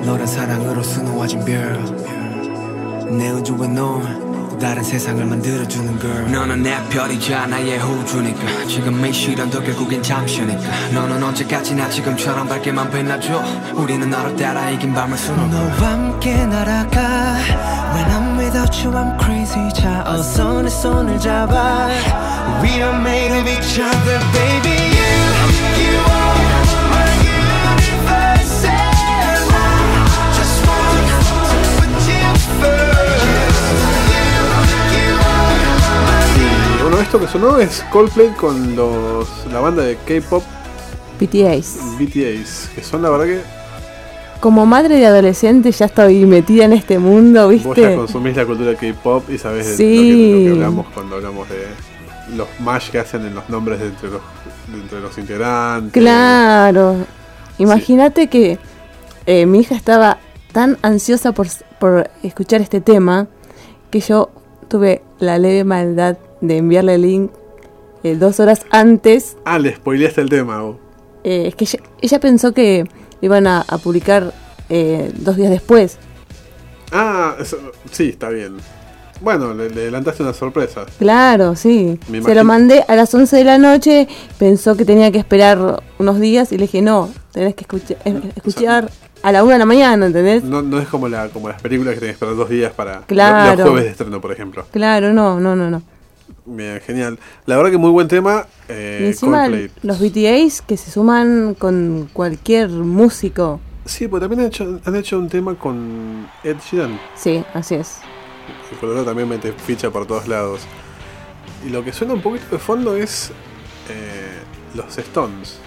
너란 0.06 0.26
사랑으로 0.26 0.82
수놓아진 0.84 1.44
별내 1.46 3.30
우주와 3.32 3.68
넌 3.68 4.30
다른 4.60 4.84
세상을 4.84 5.26
만들어주는 5.26 6.00
걸 6.00 6.32
너는 6.34 6.64
내 6.64 6.76
별이자 6.90 7.48
나의 7.48 7.80
호주니까. 7.80 8.68
지금 8.68 9.06
이 9.06 9.14
시련도 9.14 9.64
결국엔 9.64 10.04
잠시니까. 10.04 10.62
너는 10.94 11.24
언제까지나 11.24 11.90
지금처럼 11.90 12.48
밝게만 12.50 12.92
빛나줘. 12.92 13.42
우리는 13.76 14.10
너를 14.10 14.36
따라 14.36 14.70
이긴 14.70 14.94
밤을 14.94 15.18
수놓고. 15.18 15.48
너와 15.48 15.94
함께 15.94 16.46
날아가. 16.46 17.38
When 17.94 18.12
I'm 18.12 18.38
without 18.38 18.86
you 18.86 18.94
I'm 18.94 19.18
crazy. 19.24 19.72
자 19.74 20.04
어서 20.06 20.62
내 20.62 20.70
손을 20.70 21.18
잡아. 21.20 21.88
We 22.62 22.82
are 22.82 23.00
made 23.00 23.34
of 23.40 23.50
each 23.50 23.80
other 23.80 24.20
baby 24.34 24.99
esto 37.10 37.20
que 37.20 37.28
sonó 37.28 37.58
es 37.58 37.84
Coldplay 37.92 38.30
con 38.36 38.76
los, 38.76 39.28
la 39.52 39.60
banda 39.60 39.82
de 39.82 39.96
K-pop 39.96 40.44
BTS. 41.20 41.98
BTS, 41.98 42.70
que 42.76 42.84
son 42.84 43.02
la 43.02 43.10
verdad 43.10 43.26
que 43.26 43.42
Como 44.40 44.68
madre 44.68 44.98
de 44.98 45.08
adolescente 45.08 45.72
ya 45.72 45.88
estoy 45.88 46.24
metida 46.28 46.66
en 46.66 46.74
este 46.74 47.00
mundo, 47.00 47.46
vos 47.48 47.64
ya 47.64 47.68
¿viste? 47.88 47.96
consumís 47.96 48.38
la 48.38 48.46
cultura 48.46 48.76
K-pop 48.76 49.28
y 49.28 49.40
sabés 49.40 49.66
de 49.70 49.76
Sí. 49.76 49.84
lo, 49.88 50.38
que, 50.38 50.50
lo 50.50 50.56
que 50.56 50.64
hablamos 50.66 50.86
cuando 50.94 51.16
hablamos 51.16 51.50
de 51.50 51.66
los 52.38 52.48
mash 52.60 52.92
que 52.92 53.00
hacen 53.00 53.26
en 53.26 53.34
los 53.34 53.50
nombres 53.50 53.80
de 53.80 53.88
entre 53.88 54.10
los, 54.12 54.22
de 54.72 54.78
entre 54.80 55.00
los 55.00 55.18
integrantes. 55.18 55.92
Claro. 55.92 56.96
Imagínate 57.58 58.28
que 58.28 58.60
eh, 59.26 59.48
mi 59.48 59.62
hija 59.62 59.74
estaba 59.74 60.20
tan 60.52 60.78
ansiosa 60.84 61.32
por, 61.32 61.48
por 61.80 62.08
escuchar 62.22 62.62
este 62.62 62.82
tema 62.82 63.26
que 63.90 64.00
yo 64.00 64.30
tuve 64.68 65.02
la 65.18 65.40
leve 65.40 65.64
maldad 65.64 66.16
de 66.42 66.58
enviarle 66.58 66.96
el 66.96 67.02
link 67.02 67.32
eh, 68.04 68.16
dos 68.16 68.40
horas 68.40 68.62
antes. 68.72 69.36
Ah, 69.46 69.60
le 69.60 69.76
spoileaste 69.76 70.22
el 70.22 70.30
tema. 70.30 70.64
Eh, 71.24 71.48
es 71.48 71.56
que 71.56 71.66
ella, 71.66 71.80
ella 72.02 72.20
pensó 72.20 72.54
que 72.54 72.86
iban 73.22 73.46
a, 73.48 73.62
a 73.68 73.78
publicar 73.78 74.34
eh, 74.70 75.12
dos 75.18 75.36
días 75.36 75.50
después. 75.50 75.98
Ah, 76.92 77.36
eso- 77.40 77.58
sí, 77.92 78.10
está 78.10 78.30
bien. 78.30 78.58
Bueno, 79.22 79.54
le, 79.54 79.70
le 79.70 79.82
adelantaste 79.82 80.24
una 80.24 80.34
sorpresa. 80.34 80.86
Claro, 80.98 81.56
sí. 81.58 82.00
Me 82.08 82.22
Se 82.22 82.34
lo 82.34 82.46
mandé 82.46 82.86
a 82.88 82.96
las 82.96 83.14
11 83.14 83.36
de 83.36 83.44
la 83.44 83.58
noche, 83.58 84.08
pensó 84.38 84.78
que 84.78 84.86
tenía 84.86 85.12
que 85.12 85.18
esperar 85.18 85.84
unos 85.98 86.20
días 86.22 86.54
y 86.54 86.58
le 86.58 86.64
dije, 86.64 86.82
no, 86.82 87.10
tenés 87.34 87.54
que 87.54 87.66
escucha- 87.66 87.98
escuchar 88.38 88.90
a 89.22 89.32
la 89.34 89.44
1 89.44 89.52
de 89.52 89.60
la 89.60 89.66
mañana, 89.66 90.06
¿entendés? 90.06 90.46
No, 90.46 90.62
no 90.62 90.80
es 90.80 90.88
como, 90.88 91.10
la, 91.10 91.28
como 91.28 91.50
las 91.50 91.62
películas 91.62 91.96
que 91.96 92.00
tenés 92.00 92.16
que 92.16 92.24
esperar 92.24 92.38
dos 92.38 92.50
días 92.50 92.72
para 92.72 93.02
Claro. 93.02 93.58
los 93.58 93.68
jueves 93.72 93.84
de 93.84 93.92
estreno, 93.92 94.22
por 94.22 94.32
ejemplo. 94.32 94.66
Claro, 94.72 95.12
no, 95.12 95.38
no, 95.42 95.54
no, 95.54 95.70
no. 95.70 95.82
Bien, 96.46 96.80
genial. 96.82 97.20
La 97.46 97.58
verdad 97.58 97.72
que 97.72 97.78
muy 97.78 97.92
buen 97.92 98.08
tema. 98.08 98.48
Eh, 98.68 99.00
y 99.02 99.06
encima 99.08 99.44
Coldplay. 99.44 99.72
los 99.84 100.00
BTAs 100.00 100.62
que 100.62 100.78
se 100.78 100.92
suman 100.92 101.54
con 101.56 102.10
cualquier 102.14 102.70
músico. 102.70 103.60
Sí, 103.86 104.08
porque 104.08 104.28
también 104.28 104.42
han 104.42 104.48
hecho, 104.48 104.80
han 104.86 104.96
hecho 104.96 105.18
un 105.18 105.30
tema 105.30 105.56
con 105.56 106.28
Ed 106.44 106.58
Sheeran. 106.60 107.00
Sí, 107.16 107.44
así 107.54 107.76
es. 107.76 108.00
El 108.72 108.78
Colorado 108.78 109.06
también 109.06 109.28
mete 109.28 109.52
ficha 109.54 109.90
por 109.90 110.06
todos 110.06 110.28
lados. 110.28 110.62
Y 111.66 111.70
lo 111.70 111.84
que 111.84 111.92
suena 111.92 112.14
un 112.14 112.22
poquito 112.22 112.46
de 112.52 112.60
fondo 112.60 112.96
es 112.96 113.32
eh, 113.90 114.40
los 114.76 114.98
Stones. 114.98 115.58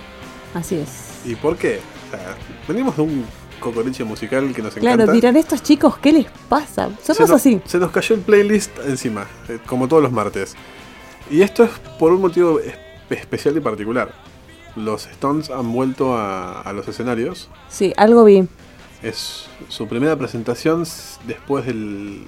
Así 0.55 0.77
es. 0.77 1.21
¿Y 1.25 1.35
por 1.35 1.57
qué? 1.57 1.81
O 2.09 2.11
sea, 2.17 2.37
venimos 2.69 2.97
de 2.97 3.03
un 3.03 3.25
cocoliche 3.63 4.05
musical 4.05 4.53
que 4.55 4.61
nos 4.63 4.75
Claro, 4.75 4.95
encanta. 5.05 5.13
dirán 5.13 5.37
estos 5.37 5.63
chicos, 5.63 5.97
¿qué 5.99 6.13
les 6.13 6.27
pasa? 6.49 6.91
se, 7.03 7.15
Somos 7.15 7.31
nos, 7.31 7.41
así. 7.41 7.61
se 7.65 7.79
nos 7.79 7.91
cayó 7.91 8.15
el 8.17 8.21
playlist 8.21 8.71
encima, 8.87 9.27
eh, 9.49 9.59
como 9.67 9.89
todos 9.89 10.03
los 10.03 10.13
martes. 10.13 10.55
Y 11.31 11.41
esto 11.41 11.65
es 11.65 11.71
por 11.99 12.13
un 12.13 12.21
motivo 12.21 12.61
es- 12.61 12.75
especial 13.09 13.57
y 13.57 13.61
particular. 13.61 14.13
Los 14.77 15.07
Stones 15.07 15.51
han 15.51 15.73
vuelto 15.73 16.17
a, 16.17 16.61
a 16.63 16.73
los 16.73 16.87
escenarios. 16.89 17.49
Sí, 17.69 17.93
algo 17.97 18.25
vi. 18.25 18.47
Es 19.03 19.47
su 19.69 19.87
primera 19.89 20.17
presentación 20.17 20.85
después 21.27 21.67
de 21.67 22.23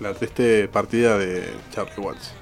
la 0.00 0.12
triste 0.14 0.68
partida 0.68 1.18
de 1.18 1.44
Charlie 1.72 1.98
Watts. 1.98 2.32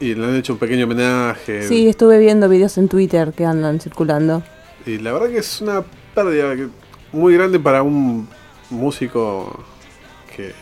Y 0.00 0.14
le 0.14 0.24
han 0.26 0.36
hecho 0.36 0.54
un 0.54 0.58
pequeño 0.58 0.84
homenaje. 0.86 1.66
Sí, 1.68 1.88
estuve 1.88 2.18
viendo 2.18 2.48
videos 2.48 2.78
en 2.78 2.88
Twitter 2.88 3.32
que 3.34 3.44
andan 3.44 3.80
circulando. 3.80 4.42
Y 4.86 4.96
la 4.98 5.12
verdad 5.12 5.28
que 5.28 5.38
es 5.38 5.60
una 5.60 5.82
pérdida 6.14 6.56
que- 6.56 6.68
muy 7.12 7.34
grande 7.34 7.58
para 7.58 7.82
un 7.82 8.28
músico 8.70 9.62
que, 10.36 10.52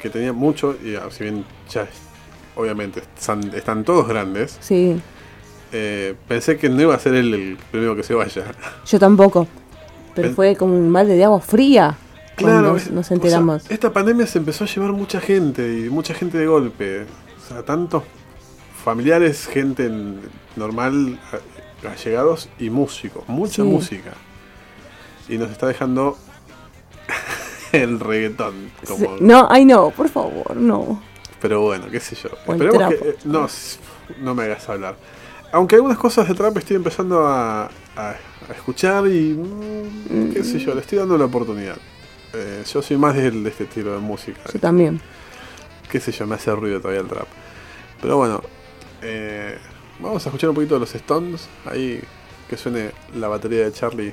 que 0.00 0.10
tenía 0.10 0.32
mucho. 0.32 0.76
Y 0.84 0.94
ah, 0.96 1.08
si 1.10 1.24
bien 1.24 1.44
ya 1.70 1.86
obviamente 2.56 3.00
están, 3.16 3.52
están 3.54 3.84
todos 3.84 4.08
grandes, 4.08 4.56
Sí, 4.60 5.00
eh, 5.72 6.14
pensé 6.26 6.56
que 6.56 6.68
no 6.68 6.80
iba 6.82 6.94
a 6.94 6.98
ser 6.98 7.14
él 7.14 7.34
el 7.34 7.58
primero 7.70 7.94
que 7.94 8.02
se 8.02 8.14
vaya. 8.14 8.44
yo 8.86 8.98
tampoco. 8.98 9.46
Pero 10.14 10.28
Pen- 10.28 10.34
fue 10.36 10.56
como 10.56 10.74
un 10.74 10.92
balde 10.92 11.14
de 11.14 11.24
agua 11.24 11.40
fría 11.40 11.96
es- 12.36 12.44
nos 12.90 13.06
o 13.06 13.08
sea, 13.08 13.14
enteramos. 13.16 13.70
esta 13.70 13.92
pandemia 13.92 14.26
se 14.26 14.38
empezó 14.38 14.64
a 14.64 14.66
llevar 14.66 14.92
mucha 14.92 15.20
gente 15.20 15.80
y 15.86 15.90
mucha 15.90 16.14
gente 16.14 16.38
de 16.38 16.46
golpe. 16.46 17.02
O 17.02 17.48
sea, 17.48 17.62
tantos 17.64 18.02
familiares, 18.84 19.46
gente 19.46 19.86
en- 19.86 20.20
normal, 20.56 21.18
allegados 21.88 22.48
y 22.58 22.70
músicos. 22.70 23.22
Mucha 23.28 23.62
Sí. 23.62 23.68
música. 23.68 24.12
Y 25.28 25.38
nos 25.38 25.50
está 25.50 25.66
dejando 25.66 26.16
el 27.72 28.00
reggaetón. 28.00 28.70
Como, 28.86 29.16
No, 29.20 29.46
ay 29.50 29.64
no, 29.64 29.90
por 29.90 30.08
favor, 30.08 30.56
no. 30.56 31.02
Pero 31.40 31.62
bueno, 31.62 31.86
qué 31.90 32.00
sé 32.00 32.16
yo. 32.16 32.30
O 32.46 32.52
Esperemos 32.52 32.88
que. 32.94 33.08
eh, 33.10 33.16
no, 33.24 33.46
no 34.20 34.34
me 34.34 34.44
hagas 34.44 34.68
hablar. 34.68 34.96
Aunque 35.52 35.76
algunas 35.76 35.98
cosas 35.98 36.28
de 36.28 36.34
trap 36.34 36.56
estoy 36.58 36.76
empezando 36.76 37.26
a, 37.26 37.64
a- 37.66 37.70
a 38.48 38.52
escuchar 38.54 39.06
y. 39.06 39.34
mm, 39.34 40.32
qué 40.32 40.42
sé 40.44 40.58
yo, 40.58 40.74
le 40.74 40.80
estoy 40.80 40.98
dando 40.98 41.16
la 41.18 41.26
oportunidad. 41.26 41.76
Eh, 42.34 42.62
yo 42.70 42.82
soy 42.82 42.96
más 42.96 43.14
de 43.14 43.28
este 43.48 43.64
estilo 43.64 43.92
de 43.92 43.98
música. 44.00 44.40
Yo 44.52 44.58
también. 44.58 45.00
Qué 45.90 46.00
sé 46.00 46.12
yo, 46.12 46.26
me 46.26 46.34
hace 46.34 46.54
ruido 46.54 46.80
todavía 46.80 47.00
el 47.00 47.08
trap. 47.08 47.26
Pero 48.02 48.16
bueno, 48.18 48.42
eh, 49.02 49.56
vamos 50.00 50.24
a 50.26 50.28
escuchar 50.28 50.50
un 50.50 50.54
poquito 50.54 50.74
de 50.74 50.80
los 50.80 50.94
Stones. 50.94 51.48
Ahí 51.64 52.00
que 52.50 52.56
suene 52.56 52.90
la 53.14 53.28
batería 53.28 53.64
de 53.64 53.72
Charlie 53.72 54.12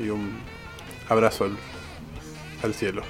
y 0.00 0.08
un 0.08 0.38
abrazo 1.08 1.48
al, 2.62 2.74
cielo. 2.74 3.02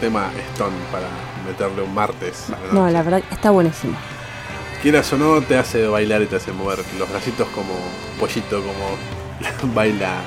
Tema 0.00 0.30
Stone 0.54 0.76
para 0.90 1.06
meterle 1.46 1.82
un 1.82 1.94
martes. 1.94 2.46
la 2.48 2.72
No, 2.72 2.88
la 2.90 3.02
verdad 3.02 3.22
está 3.30 3.50
buenísimo. 3.50 3.96
Quieras 4.82 5.12
o 5.12 5.18
no, 5.18 5.40
te 5.42 5.58
hace 5.58 5.86
bailar 5.86 6.22
y 6.22 6.26
te 6.26 6.36
hace 6.36 6.52
mover 6.52 6.78
los 6.98 7.08
bracitos 7.10 7.46
como 7.48 7.74
pollito, 8.18 8.62
como 8.62 8.96
baila 9.74 10.20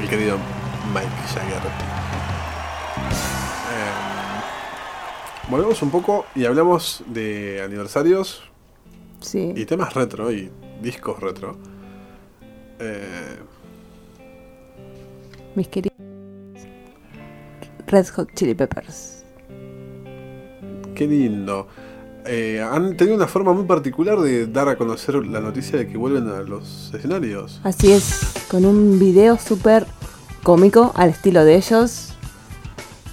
el 0.00 0.08
querido 0.08 0.38
Mike 0.94 1.06
Jagger. 1.34 1.62
Eh, 3.70 5.50
volvemos 5.50 5.82
un 5.82 5.90
poco 5.90 6.24
y 6.34 6.46
hablamos 6.46 7.02
de 7.06 7.62
aniversarios 7.64 8.42
Sí. 9.20 9.52
y 9.56 9.64
temas 9.66 9.92
retro 9.94 10.32
y 10.32 10.50
discos 10.80 11.20
retro. 11.20 11.56
Eh, 12.80 13.36
Mis 15.54 15.68
queridos 15.68 15.98
Red 17.88 18.06
Hot 18.16 18.28
Chili 18.34 18.54
Peppers. 18.54 19.24
qué 20.94 21.06
lindo. 21.06 21.68
Eh, 22.26 22.60
han 22.60 22.96
tenido 22.96 23.16
una 23.16 23.26
forma 23.28 23.52
muy 23.52 23.64
particular 23.64 24.18
de 24.18 24.46
dar 24.46 24.68
a 24.68 24.76
conocer 24.76 25.14
la 25.14 25.40
noticia 25.40 25.78
de 25.78 25.86
que 25.88 25.96
vuelven 25.96 26.28
a 26.28 26.40
los 26.42 26.90
escenarios. 26.92 27.60
Así 27.64 27.92
es, 27.92 28.20
con 28.50 28.64
un 28.66 28.98
video 28.98 29.38
súper 29.38 29.86
cómico 30.42 30.92
al 30.96 31.10
estilo 31.10 31.44
de 31.44 31.56
ellos. 31.56 32.14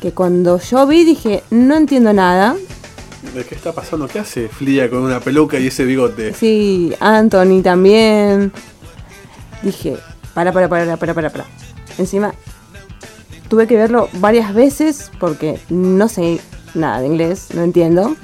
Que 0.02 0.12
cuando 0.12 0.60
yo 0.60 0.86
vi 0.88 1.06
dije, 1.06 1.44
no 1.52 1.76
entiendo 1.78 2.12
nada. 2.12 2.56
¿De 3.34 3.44
qué 3.46 3.56
está 3.56 3.72
pasando? 3.72 4.08
¿Qué 4.08 4.20
hace 4.20 4.50
Flia 4.50 4.90
con 4.90 5.00
una 5.00 5.20
peluca 5.20 5.58
y 5.60 5.68
ese 5.68 5.86
bigote? 5.86 6.34
Sí, 6.34 6.94
Anthony 7.00 7.62
también. 7.64 8.52
Dije, 9.64 9.98
para, 10.34 10.52
para, 10.52 10.68
para, 10.68 10.98
para, 10.98 11.14
para, 11.14 11.30
para. 11.30 11.46
Encima, 11.98 12.34
tuve 13.48 13.68
que 13.68 13.76
verlo 13.78 14.10
varias 14.14 14.54
veces 14.54 15.12
porque 15.20 15.60
no 15.70 16.08
sé 16.08 16.40
nada 16.74 17.02
de 17.02 17.08
inglés, 17.08 17.48
no 17.54 17.64
entiendo. 17.64 18.16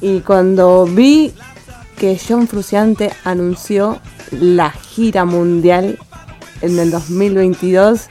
Y 0.00 0.20
cuando 0.20 0.86
vi 0.86 1.32
que 1.96 2.18
John 2.18 2.46
Fruciante 2.46 3.10
anunció 3.24 3.98
la 4.30 4.70
gira 4.70 5.24
mundial 5.24 5.98
en 6.60 6.78
el 6.78 6.90
2022, 6.90 8.02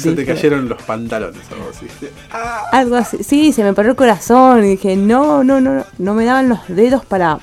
Se 0.00 0.12
te 0.12 0.26
cayeron 0.26 0.68
los 0.68 0.82
pantalones 0.82 1.40
algo 1.50 1.70
así. 1.70 1.86
algo 2.72 2.96
así. 2.96 3.24
Sí, 3.24 3.52
se 3.52 3.64
me 3.64 3.72
paró 3.72 3.90
el 3.90 3.96
corazón 3.96 4.64
y 4.64 4.70
dije, 4.70 4.96
no, 4.96 5.42
no, 5.42 5.60
no, 5.60 5.74
no, 5.74 5.84
no 5.98 6.14
me 6.14 6.24
daban 6.24 6.48
los 6.48 6.60
dedos 6.68 7.04
para 7.04 7.38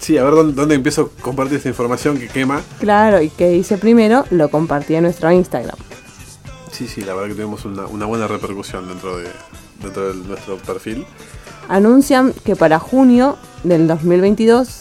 Sí, 0.00 0.18
a 0.18 0.24
ver 0.24 0.34
dónde, 0.34 0.54
dónde 0.54 0.74
empiezo 0.74 1.12
a 1.16 1.22
compartir 1.22 1.58
esta 1.58 1.68
información 1.68 2.18
que 2.18 2.26
quema. 2.26 2.60
Claro, 2.80 3.22
y 3.22 3.28
que 3.28 3.54
hice 3.54 3.78
primero, 3.78 4.24
lo 4.30 4.50
compartí 4.50 4.96
en 4.96 5.04
nuestro 5.04 5.30
Instagram. 5.30 5.76
Sí, 6.72 6.88
sí, 6.88 7.02
la 7.02 7.14
verdad 7.14 7.28
que 7.28 7.34
tuvimos 7.34 7.64
una, 7.64 7.86
una 7.86 8.06
buena 8.06 8.26
repercusión 8.26 8.88
dentro 8.88 9.18
de, 9.18 9.28
dentro 9.80 10.12
de 10.12 10.26
nuestro 10.26 10.56
perfil. 10.56 11.06
Anuncian 11.68 12.32
que 12.44 12.56
para 12.56 12.80
junio 12.80 13.36
del 13.62 13.86
2022 13.86 14.80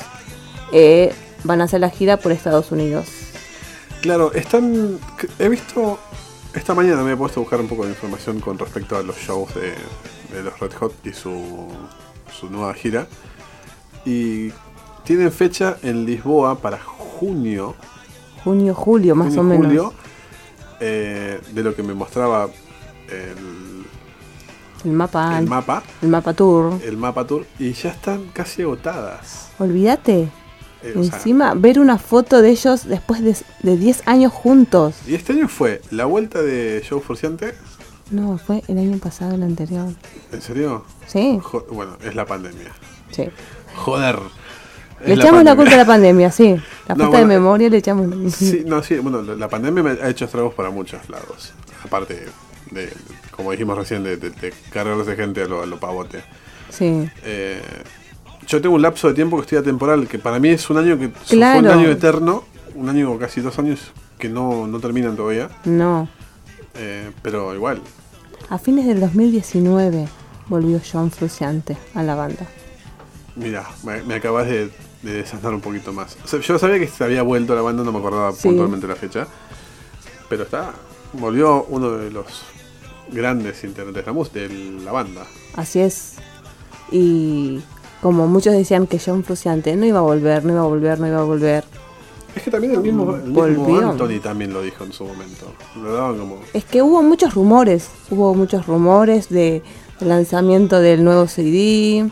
eh, 0.72 1.14
van 1.44 1.62
a 1.62 1.66
hacer 1.66 1.82
la 1.82 1.89
gira 1.89 2.18
por 2.18 2.32
Estados 2.32 2.72
Unidos. 2.72 3.08
Claro, 4.02 4.34
están. 4.34 4.98
He 5.38 5.48
visto 5.48 6.00
esta 6.54 6.74
mañana 6.74 7.04
me 7.04 7.14
he 7.14 7.18
puesto 7.18 7.39
a 7.39 7.44
buscar 7.44 7.62
un 7.62 7.68
poco 7.68 7.84
de 7.84 7.92
información 7.92 8.39
con 8.39 8.58
respecto 8.58 8.98
a 8.98 9.04
los 9.04 9.16
shows 9.18 9.54
de, 9.56 9.74
de 10.36 10.44
los 10.44 10.60
Red 10.60 10.74
Hot 10.80 10.94
y 11.06 11.14
su, 11.14 11.68
su 12.39 12.50
nueva 12.50 12.74
gira. 12.74 13.08
Y 14.06 14.52
tienen 15.04 15.32
fecha 15.32 15.78
en 15.84 16.06
Lisboa 16.06 16.58
para 16.60 16.80
junio, 16.80 17.76
Junio, 18.44 18.74
julio, 18.74 19.16
más 19.16 19.36
junio, 19.36 19.42
o 19.42 19.44
menos. 19.44 19.66
julio, 19.66 19.94
eh, 20.82 21.40
de 21.54 21.64
lo 21.64 21.74
que 21.76 21.84
me 21.84 21.94
mostraba 21.94 22.50
el, 23.10 23.86
El 24.84 24.92
mapa. 24.92 25.38
el 25.40 25.48
mapa, 25.48 25.84
el 26.02 26.10
mapa 26.10 26.34
tour. 26.34 26.80
el 26.84 26.98
mapa 26.98 27.26
tour, 27.26 27.46
y 27.60 27.72
ya 27.74 27.90
están 27.92 28.26
casi 28.34 28.64
agotadas. 28.64 29.50
Olvídate. 29.60 30.30
Eh, 30.84 30.96
o 30.98 31.04
sea, 31.04 31.16
Encima, 31.18 31.54
ver 31.54 31.80
una 31.80 32.00
foto 32.00 32.42
de 32.42 32.50
ellos 32.50 32.86
después 32.88 33.22
de, 33.22 33.38
de 33.62 33.78
10 33.78 34.08
años 34.08 34.34
juntos. 34.34 34.96
y 35.08 35.14
este 35.14 35.34
año 35.34 35.48
fue 35.48 35.82
la 35.92 36.06
vuelta 36.06 36.42
de 36.42 36.84
Joe 36.90 37.00
Forciante. 37.02 37.54
No, 38.10 38.38
fue 38.40 38.64
el 38.68 38.78
año 38.80 38.98
pasado, 38.98 39.36
el 39.36 39.44
anterior. 39.44 39.88
¿En 40.32 40.42
serio? 40.42 40.84
Sí, 41.08 41.40
Jo- 41.42 41.66
bueno, 41.72 41.98
es 42.04 42.16
la 42.16 42.26
pandemia. 42.26 42.72
sí. 43.12 43.30
Joder. 43.76 44.18
Le 45.06 45.14
echamos 45.16 45.43
la 45.43 45.56
culpa 45.56 45.74
a 45.74 45.78
la 45.78 45.86
pandemia, 45.86 46.32
sí. 46.32 46.56
La 46.88 46.95
No, 46.95 47.04
falta 47.06 47.18
de 47.20 47.26
bueno, 47.26 47.28
memoria 47.28 47.70
le 47.70 47.78
echamos 47.78 48.34
Sí, 48.34 48.64
no, 48.66 48.84
sí, 48.84 48.97
bueno, 48.99 49.22
la 49.22 49.47
pandemia 49.47 49.84
me 49.84 49.91
ha 50.02 50.10
hecho 50.10 50.26
estragos 50.26 50.54
para 50.54 50.70
muchos 50.70 51.10
lados. 51.10 51.54
Aparte 51.84 52.26
de, 52.72 52.93
como 53.36 53.52
dijimos 53.52 53.78
recién, 53.78 54.04
de, 54.04 54.18
de, 54.18 54.30
de 54.32 55.16
gente 55.16 55.43
a 55.43 55.47
lo, 55.47 55.64
a 55.64 55.66
lo 55.66 55.80
pavote. 55.80 56.22
Sí. 56.70 57.10
Eh, 57.24 57.62
yo 58.47 58.62
tengo 58.62 58.76
un 58.76 58.82
lapso 58.82 59.08
de 59.08 59.14
tiempo 59.14 59.38
que 59.38 59.41
estoy 59.43 59.58
atemporal, 59.58 60.08
que 60.08 60.20
para 60.20 60.39
mí 60.39 60.49
es 60.49 60.70
un 60.70 60.78
año 60.78 60.97
que 60.97 61.10
fue 61.10 61.38
Claro. 61.38 61.60
un 61.60 61.68
año 61.68 61.89
eterno, 61.89 62.43
un 62.76 62.89
año 62.89 63.18
casi 63.20 63.41
dos 63.41 63.58
años 63.60 63.91
que 64.18 64.30
no, 64.30 64.68
no 64.68 64.80
terminan 64.80 65.16
todavía, 65.16 65.49
No. 65.66 66.08
eh, 66.76 67.12
pero 67.22 67.54
igual. 67.56 67.82
A 68.49 68.58
fines 68.58 68.86
del 68.86 68.99
2019 68.99 70.08
volvió 70.47 70.80
John 70.91 71.12
Frusciante 71.12 71.78
a 71.93 72.04
la 72.04 72.16
banda. 72.16 72.45
Mira, 73.36 73.66
me, 73.84 74.02
me 74.04 74.16
acabas 74.16 74.47
de, 74.47 74.70
de 75.02 75.14
desasnar 75.14 75.54
un 75.54 75.62
poquito 75.62 75.91
más. 75.93 76.18
O 76.24 76.28
sea, 76.28 76.39
yo 76.39 76.60
sabía 76.60 76.80
que 76.80 76.88
se 76.88 77.04
había 77.04 77.24
vuelto 77.24 77.56
la 77.56 77.62
banda, 77.62 77.84
no 77.84 77.91
me 77.91 77.99
acordaba 77.99 78.32
Sí. 78.34 78.47
puntualmente 78.47 78.88
la 78.88 78.95
fecha. 78.95 79.28
Pero 80.30 80.43
está, 80.43 80.72
volvió 81.14 81.66
uno 81.70 81.89
de 81.91 82.12
los 82.12 82.26
grandes 83.12 83.64
intérpretes 83.64 84.06
de 84.06 84.12
la, 84.12 84.14
mus- 84.14 84.32
de 84.34 84.47
la 84.84 84.91
banda. 84.91 85.26
Así 85.56 85.80
es. 85.80 86.14
Y 86.91 87.62
como 88.02 88.28
muchos 88.28 88.54
decían 88.54 88.88
que 88.88 88.99
John 89.04 89.24
Frusciante 89.24 89.76
no 89.76 89.86
iba 89.86 89.99
a 89.99 90.04
volver, 90.04 90.45
no 90.45 90.52
iba 90.54 90.62
a 90.62 90.66
volver, 90.66 90.99
no 90.99 91.08
iba 91.08 91.20
a 91.20 91.24
volver. 91.24 91.64
Es 92.36 92.43
que 92.43 92.52
también 92.52 92.74
el 92.76 92.80
mismo, 92.82 93.14
el 93.16 93.24
mismo. 93.58 93.78
Anthony 93.91 94.20
también 94.24 94.54
lo 94.54 94.62
dijo 94.62 94.86
en 94.86 94.93
su 94.93 95.04
momento. 95.04 95.47
Lo 95.76 95.93
daban 95.93 96.18
como. 96.18 96.39
Es 96.54 96.64
que 96.64 96.82
hubo 96.82 97.02
muchos 97.04 97.34
rumores, 97.34 97.89
hubo 98.10 98.34
muchos 98.34 98.66
rumores 98.68 99.28
de 99.30 99.62
del 99.99 100.10
lanzamiento 100.10 100.80
del 100.80 101.04
nuevo 101.04 101.28
CD, 101.28 102.10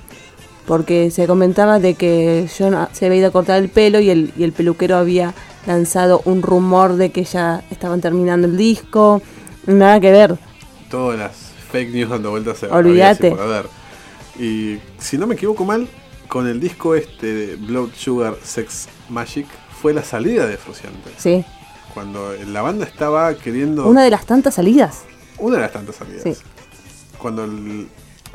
porque 0.70 1.10
se 1.10 1.26
comentaba 1.26 1.80
de 1.80 1.96
que 1.96 2.48
John 2.56 2.78
se 2.92 3.08
había 3.08 3.18
ido 3.18 3.30
a 3.30 3.32
cortar 3.32 3.58
el 3.58 3.70
pelo 3.70 4.00
y 4.00 4.12
el, 4.12 4.32
y 4.38 4.44
el 4.44 4.52
peluquero 4.52 4.98
había 4.98 5.34
lanzado 5.66 6.22
un 6.26 6.44
rumor 6.44 6.94
de 6.96 7.12
que 7.12 7.24
ya 7.24 7.64
estaban 7.72 8.02
terminando 8.02 8.46
el 8.46 8.56
disco. 8.56 9.20
Nada 9.66 10.00
que 10.00 10.12
ver. 10.12 10.38
Todas 10.92 11.18
las 11.18 11.32
fake 11.72 11.90
news 11.92 12.12
dando 12.12 12.30
vueltas. 12.30 12.62
a- 12.64 12.68
Olvídate. 12.76 13.36
Y 14.40 14.78
si 15.00 15.18
no 15.18 15.26
me 15.26 15.34
equivoco 15.34 15.66
mal, 15.66 15.88
con 16.28 16.46
el 16.48 16.60
disco 16.60 16.94
este 16.94 17.34
de 17.34 17.56
Blood 17.56 17.90
Sugar 17.98 18.36
Sex 18.44 18.88
Magic 19.10 19.48
fue 19.82 19.92
la 19.96 20.04
salida 20.04 20.46
de 20.46 20.56
Fruciante. 20.58 21.10
Sí, 21.18 21.44
Cuando 21.96 22.32
la 22.48 22.62
banda 22.62 22.86
estaba 22.86 23.34
queriendo. 23.34 23.88
una 23.88 24.04
de 24.04 24.12
las 24.12 24.28
tantas 24.28 24.54
salidas. 24.54 25.02
Una 25.40 25.56
de 25.56 25.62
las 25.64 25.72
tantas 25.72 25.96
salidas. 25.96 26.22
Sí. 26.24 26.34
Cuando 27.18 27.44
el- 27.46 27.88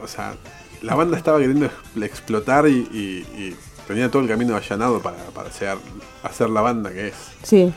o 0.03 0.09
sea, 0.09 0.35
la 0.83 0.95
banda 0.95 1.17
estaba 1.17 1.39
queriendo 1.39 1.67
ex- 1.67 2.03
explotar 2.03 2.67
y, 2.69 2.73
y- 2.93 3.27
y 3.43 3.57
tenía 3.87 4.11
todo 4.11 4.23
el 4.23 4.29
camino 4.29 4.57
allanado 4.57 5.01
para, 5.01 5.17
hacer 6.23 6.49
la 6.51 6.61
banda 6.61 6.93
que 6.93 7.09
es. 7.09 7.15
Sí, 7.43 7.73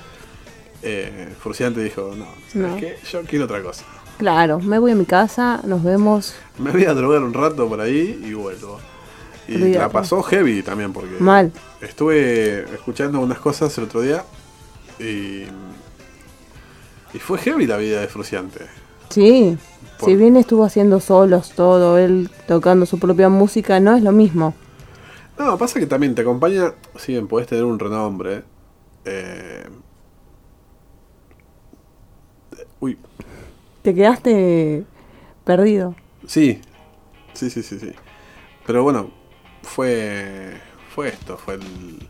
Eh, 0.83 1.33
Fruciante 1.41 1.81
dijo, 1.83 2.13
no, 2.15 2.25
¿sabes 2.53 2.69
No. 2.71 2.77
qué? 2.77 2.97
Yo 3.11 3.23
quiero 3.23 3.45
otra 3.45 3.61
cosa. 3.63 3.83
claro. 4.17 4.59
Me 4.59 4.77
voy 4.79 4.91
a 4.91 4.95
mi 4.95 5.05
casa, 5.05 5.59
nos 5.65 5.83
vemos. 5.83 6.35
Me 6.59 6.71
voy 6.71 6.85
a 6.85 6.93
drogar 6.93 7.23
un 7.23 7.33
rato 7.33 7.67
por 7.67 7.81
ahí 7.81 8.21
y 8.23 8.33
vuelvo. 8.33 8.79
Y 9.47 9.57
la 9.57 9.89
pasó 9.89 10.21
heavy 10.23 10.61
también 10.61 10.91
porque 10.93 11.15
Mal. 11.19 11.51
estuve 11.81 12.63
escuchando 12.73 13.19
unas 13.21 13.39
cosas 13.39 13.75
el 13.77 13.85
otro 13.85 14.01
día 14.01 14.23
y, 14.99 15.43
y 17.13 17.19
fue 17.19 17.37
heavy 17.39 17.65
la 17.65 17.77
vida 17.77 18.01
de 18.01 18.07
Fruciante. 18.07 18.65
Sí, 19.09 19.57
Por- 19.97 20.09
si 20.09 20.15
bien 20.15 20.37
estuvo 20.37 20.63
haciendo 20.63 20.99
solos 20.99 21.51
todo, 21.51 21.97
él 21.97 22.29
tocando 22.47 22.85
su 22.85 22.99
propia 22.99 23.29
música, 23.29 23.79
no 23.79 23.95
es 23.95 24.03
lo 24.03 24.11
mismo. 24.11 24.53
No, 25.37 25.57
pasa 25.57 25.79
que 25.79 25.85
también 25.85 26.15
te 26.15 26.21
acompaña, 26.21 26.73
si 26.97 27.11
bien 27.13 27.27
podés 27.27 27.47
tener 27.47 27.63
un 27.63 27.77
renombre, 27.79 28.43
eh, 29.05 29.65
uy, 32.79 32.97
Te 33.81 33.93
quedaste 33.95 34.83
perdido. 35.45 35.95
sí, 36.27 36.61
sí, 37.33 37.49
sí, 37.49 37.63
sí, 37.63 37.79
sí. 37.79 37.91
Pero 38.65 38.83
bueno, 38.83 39.11
fue, 39.63 40.53
fue 40.93 41.09
esto, 41.09 41.37
fue 41.37 41.55
el- 41.55 42.07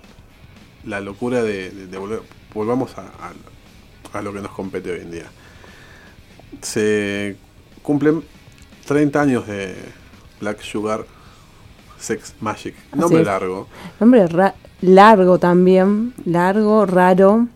la 0.85 1.01
locura 1.01 1.43
de, 1.43 1.69
de- 1.71 1.87
de 1.87 1.97
volver, 1.97 2.21
volvamos 2.53 2.97
a, 2.97 3.01
a- 3.03 4.17
a 4.17 4.21
lo 4.21 4.33
que 4.33 4.41
nos 4.41 4.51
compete 4.51 4.91
hoy 4.91 5.01
en 5.01 5.11
día. 5.11 5.25
Se 6.61 7.35
cumplen 7.87 8.21
30 8.85 9.21
años 9.21 9.47
de 9.47 9.73
Black 10.41 10.59
Sugar 10.59 11.05
Sex 11.97 12.35
Magic, 12.41 12.75
nombre 12.93 13.23
largo. 13.23 13.69
Nombre 13.97 14.27
largo 14.81 15.39
también, 15.39 16.13
largo, 16.25 16.85
raro. 16.85 17.47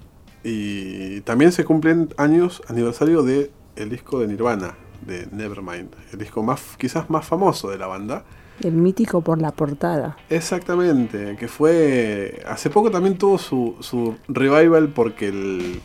Y 0.46 1.20
también 1.22 1.52
se 1.52 1.66
cumplen 1.66 2.14
años 2.16 2.64
aniversario 2.70 3.24
de 3.24 3.52
el 3.76 3.90
disco 3.90 4.22
de 4.22 4.28
Nirvana, 4.28 4.76
de 5.06 5.28
Nevermind, 5.34 5.90
el 6.14 6.20
disco 6.20 6.42
más 6.44 6.62
quizás 6.78 7.10
más 7.10 7.26
famoso 7.26 7.70
de 7.70 7.78
la 7.78 7.88
banda. 7.88 8.24
El 8.62 8.76
mítico 8.76 9.20
por 9.20 9.42
la 9.42 9.52
portada. 9.52 10.16
Exactamente, 10.30 11.36
que 11.38 11.50
fue 11.50 12.42
hace 12.48 12.70
poco 12.70 12.90
también 12.90 13.18
tuvo 13.18 13.38
su, 13.38 13.76
su 13.82 14.16
revival 14.30 14.88
porque 14.96 15.28
el 15.28 15.82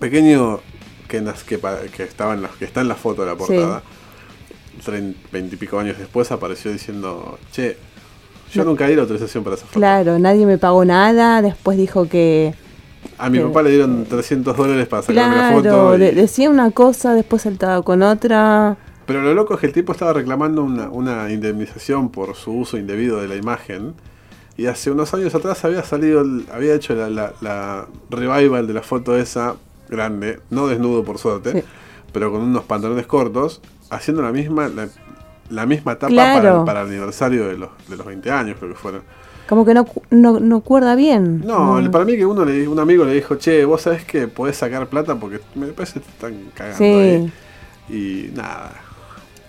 pequeño 0.00 0.58
que, 1.08 1.22
que, 1.46 1.58
pa- 1.58 1.78
que 1.96 2.02
está 2.04 2.32
en 2.80 2.88
la 2.88 2.94
foto 2.94 3.22
de 3.22 3.28
la 3.28 3.36
portada, 3.36 3.82
treinta 4.84 5.54
y 5.54 5.56
pico 5.56 5.78
años 5.78 5.98
después 5.98 6.30
apareció 6.32 6.72
diciendo, 6.72 7.38
che, 7.52 7.76
yo 8.52 8.62
No. 8.64 8.70
nunca 8.70 8.86
di 8.86 8.94
la 8.94 9.02
autorización 9.02 9.42
para 9.44 9.56
esa 9.56 9.66
foto. 9.66 9.78
Claro, 9.78 10.18
nadie 10.18 10.46
me 10.46 10.58
pagó 10.58 10.84
nada. 10.84 11.42
Después 11.42 11.76
dijo 11.76 12.08
que. 12.08 12.54
A 13.18 13.28
mi 13.28 13.38
que- 13.38 13.44
papá 13.44 13.62
le 13.62 13.70
dieron 13.70 14.04
300 14.06 14.56
dólares 14.56 14.86
para 14.86 15.02
sacarme 15.02 15.36
la 15.36 15.52
foto. 15.52 15.96
y- 15.96 15.98
de- 15.98 16.12
decía 16.12 16.50
una 16.50 16.70
cosa, 16.70 17.14
después 17.14 17.42
saltaba 17.42 17.82
con 17.82 18.02
otra. 18.02 18.76
Pero 19.06 19.20
lo 19.22 19.34
loco 19.34 19.54
es 19.54 19.60
que 19.60 19.66
el 19.66 19.72
tipo 19.72 19.92
estaba 19.92 20.12
reclamando 20.14 20.62
una, 20.62 20.88
una 20.88 21.30
indemnización 21.30 22.10
por 22.10 22.34
su 22.36 22.52
uso 22.52 22.78
indebido 22.78 23.20
de 23.20 23.28
la 23.28 23.36
imagen. 23.36 23.94
Y 24.56 24.66
hace 24.66 24.90
unos 24.92 25.12
años 25.14 25.34
atrás 25.34 25.64
había 25.64 25.82
salido, 25.82 26.24
había 26.52 26.74
hecho 26.74 26.94
la, 26.94 27.10
la- 27.10 27.32
la 27.40 27.86
revival 28.08 28.66
de 28.66 28.72
la 28.72 28.82
foto 28.82 29.16
esa, 29.16 29.56
grande, 29.88 30.40
no 30.50 30.66
desnudo 30.66 31.04
por 31.04 31.18
suerte, 31.18 31.52
Sí. 31.52 31.64
pero 32.12 32.30
con 32.32 32.40
unos 32.42 32.64
pantalones 32.64 33.06
cortos, 33.06 33.60
haciendo 33.90 34.22
la 34.22 34.32
misma, 34.32 34.68
la, 34.68 34.88
la 35.50 35.66
misma 35.66 35.94
tapa 35.96 36.08
Claro. 36.12 36.42
para, 36.42 36.64
para 36.64 36.80
el 36.82 36.88
aniversario 36.88 37.46
de 37.48 37.58
los, 37.58 37.70
de 37.88 37.96
los 37.96 38.06
20 38.06 38.30
años, 38.30 38.56
creo 38.58 38.72
que 38.72 38.78
fueron. 38.78 39.02
Como 39.48 39.66
que 39.66 39.74
no, 39.74 39.84
no, 40.10 40.40
no 40.40 40.60
cuerda 40.62 40.94
bien. 40.94 41.42
No, 41.44 41.78
para 41.92 42.06
mí 42.06 42.16
que 42.16 42.24
uno 42.24 42.46
le, 42.46 42.66
un 42.66 42.78
amigo 42.78 43.04
le 43.04 43.12
dijo, 43.12 43.34
che, 43.36 43.64
vos 43.66 43.82
sabés 43.82 44.04
que 44.04 44.26
podés 44.26 44.56
sacar 44.56 44.86
plata 44.88 45.16
porque 45.16 45.40
me 45.54 45.66
parece 45.68 45.94
que 45.94 46.00
te 46.00 46.10
están 46.10 46.34
cagando 46.54 46.78
Sí. 46.78 46.84
ahí. 46.84 47.32
Y 47.90 48.30
nada, 48.34 48.72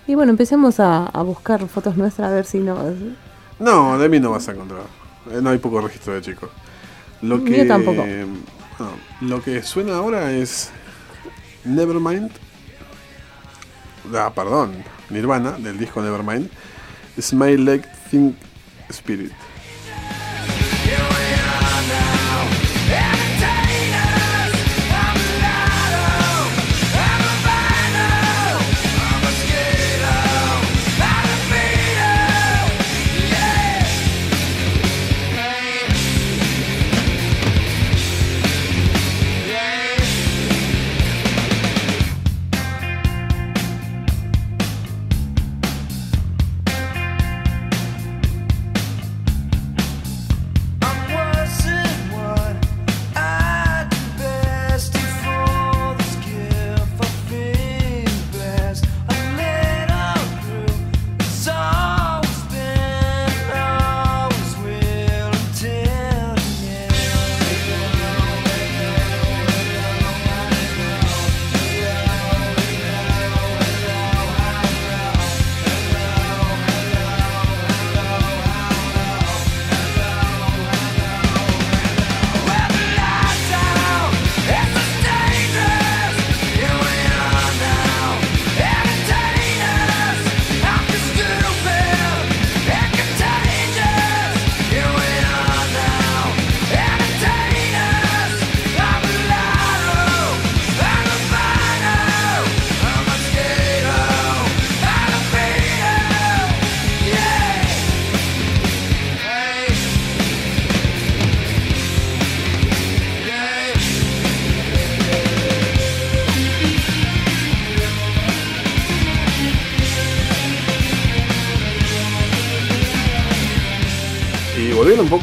Y 0.08 0.16
bueno, 0.16 0.32
empecemos 0.32 0.82
a, 0.82 1.06
a 1.06 1.22
buscar 1.22 1.66
fotos 1.70 1.96
nuestras 1.96 2.30
a 2.30 2.36
ver 2.36 2.46
si 2.46 2.60
no. 2.60 2.78
No, 3.60 3.98
de 3.98 4.10
mí 4.10 4.20
no 4.20 4.32
vas 4.32 4.50
a 4.50 4.52
encontrar. 4.52 4.82
Eh, 5.32 5.40
No 5.42 5.50
hay 5.52 5.58
poco 5.60 5.80
registro 5.80 6.14
de 6.14 6.22
chicos. 6.22 6.50
Lo 7.22 7.42
que, 7.44 7.64
tampoco. 7.64 8.04
No, 8.80 8.92
lo 9.22 9.42
que 9.42 9.64
suena 9.64 9.96
ahora 9.96 10.32
es 10.32 10.72
Nevermind. 11.64 12.32
Ah, 14.14 14.32
perdón. 14.34 14.84
Nirvana, 15.10 15.52
del 15.52 15.78
disco 15.78 16.02
Nevermind. 16.02 16.50
Smile 17.20 17.58
Like 17.58 17.88
Think 18.10 18.36
Spirit. 18.90 19.32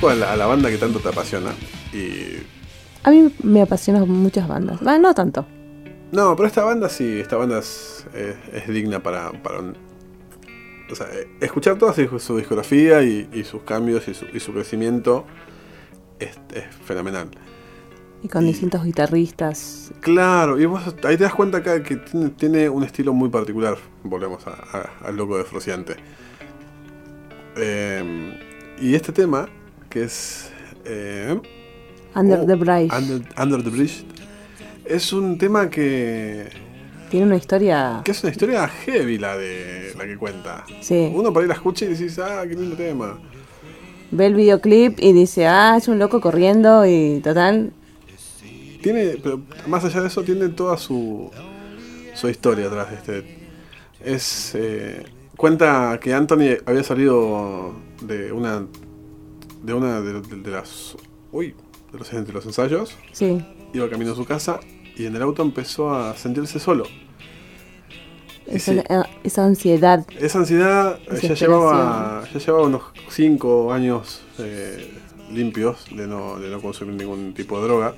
Poco 0.03 0.11
a 0.13 0.15
la, 0.17 0.33
a 0.33 0.37
la 0.37 0.47
banda 0.47 0.69
que 0.69 0.79
tanto 0.79 0.99
te 0.99 1.09
apasiona. 1.09 1.53
Y. 1.93 2.39
A 3.05 3.11
mí 3.11 3.33
me 3.43 3.63
apasionan 3.63 4.09
muchas 4.09 4.47
bandas. 4.49 4.79
Va, 4.87 4.99
no 4.99 5.15
tanto. 5.15 5.47
No, 6.13 6.37
pero 6.37 6.47
esta 6.47 6.65
banda 6.65 6.89
sí, 6.89 7.21
esta 7.21 7.37
banda 7.37 7.59
es, 7.61 8.07
es- 8.15 8.37
es 8.53 8.69
digna 8.69 9.03
para, 9.03 9.31
para 9.43 9.61
un- 9.61 9.77
o 10.91 10.95
sea, 10.95 11.07
eh, 11.13 11.27
escuchar 11.41 11.79
toda 11.79 11.95
su, 11.95 12.19
su 12.19 12.37
discografía 12.37 13.03
y, 13.03 13.29
y 13.33 13.45
sus 13.45 13.63
cambios 13.63 14.07
y 14.09 14.15
su, 14.15 14.27
y 14.35 14.41
su 14.41 14.53
crecimiento 14.53 15.25
es, 16.21 16.39
es 16.55 16.65
fenomenal. 16.85 17.29
Y 18.23 18.29
con 18.29 18.45
distintos 18.47 18.85
guitarristas. 18.85 19.91
Claro, 20.01 20.61
y 20.61 20.67
vos 20.67 20.83
ahí 21.05 21.17
te 21.17 21.25
das 21.25 21.35
cuenta 21.35 21.59
acá 21.59 21.83
que 21.83 21.97
tiene, 21.97 22.29
tiene 22.31 22.69
un 22.69 22.85
estilo 22.85 23.13
muy 23.15 23.31
particular. 23.31 23.77
Volvemos 24.05 24.45
al 25.03 25.17
loco 25.17 25.39
de 25.39 25.45
Frociante. 25.45 25.97
Eh, 27.57 28.39
y 28.81 28.95
este 28.95 29.13
tema, 29.13 29.49
que 29.93 30.05
es. 30.05 30.51
eh, 30.85 31.39
Under 32.15 32.41
oh, 32.41 32.47
the 32.47 32.55
Bridge. 32.55 32.93
Under, 32.93 33.23
Under 33.39 33.63
the 33.63 33.71
Bridge, 33.71 34.05
es 34.85 35.13
un 35.13 35.39
tema 35.39 35.69
que. 35.71 36.49
Tiene 37.11 37.27
una 37.27 37.37
historia. 37.37 38.01
que 38.05 38.11
es 38.13 38.23
una 38.23 38.33
historia 38.33 38.67
heavy 38.69 39.19
la 39.19 39.37
de 39.37 39.93
la 39.99 40.07
que 40.07 40.17
cuenta. 40.17 40.65
Sí. 40.81 41.11
Uno 41.15 41.33
por 41.33 41.43
ahí 41.43 41.49
la 41.49 41.55
escucha 41.55 41.85
y 41.85 41.89
decís, 41.89 42.19
ah, 42.19 42.43
qué 42.49 42.55
lindo 42.55 42.75
tema. 42.75 43.19
Ve 44.11 44.27
el 44.27 44.35
videoclip 44.35 44.99
y 44.99 45.13
dice, 45.13 45.47
ah, 45.47 45.75
es 45.77 45.89
un 45.89 45.99
loco 45.99 46.21
corriendo 46.21 46.87
y 46.87 47.21
total. 47.23 47.73
Tiene, 48.83 49.17
pero 49.23 49.43
más 49.67 49.85
allá 49.85 50.01
de 50.01 50.09
eso, 50.09 50.23
tiene 50.23 50.49
toda 50.49 50.77
su, 50.77 51.31
su 52.15 52.29
historia 52.29 52.67
atrás 52.67 52.91
de 52.91 52.97
este. 52.97 53.39
Es. 54.01 54.55
eh, 54.55 55.05
cuenta 55.37 55.99
que 56.01 56.13
Anthony 56.15 56.57
había 56.67 56.83
salido 56.83 57.75
de 58.03 58.33
una. 58.33 58.67
De 59.63 59.75
una 59.75 60.01
de, 60.01 60.21
de- 60.21 60.37
de 60.37 60.51
las. 60.51 60.97
uy, 61.31 61.55
de 61.93 61.99
los, 61.99 62.11
de 62.11 62.33
los 62.33 62.47
ensayos. 62.47 62.97
Sí. 63.13 63.45
Iba 63.73 63.89
camino 63.89 64.13
a 64.13 64.17
su 64.17 64.25
casa 64.25 64.61
y 64.97 65.07
en 65.07 65.17
el 65.17 65.23
auto 65.23 65.43
empezó 65.43 65.95
a 65.95 66.15
sentirse 66.17 66.59
solo. 66.59 66.85
Esa, 68.47 68.73
sí. 68.73 68.79
eh, 68.79 69.03
esa 69.25 69.45
ansiedad. 69.45 70.07
Esa 70.19 70.39
ansiedad 70.41 70.99
eh, 71.11 71.19
ya 71.29 71.35
llevaba, 71.35 72.25
ya 72.33 72.39
llevaba 72.39 72.67
unos 72.67 72.83
5 73.09 73.73
años 73.73 74.23
eh, 74.39 74.91
limpios 75.31 75.87
de 75.95 76.07
no, 76.07 76.39
de 76.39 76.51
no 76.51 76.61
consumir 76.61 76.95
ningún 76.97 77.35
tipo 77.35 77.59
de 77.59 77.65
droga. 77.65 77.95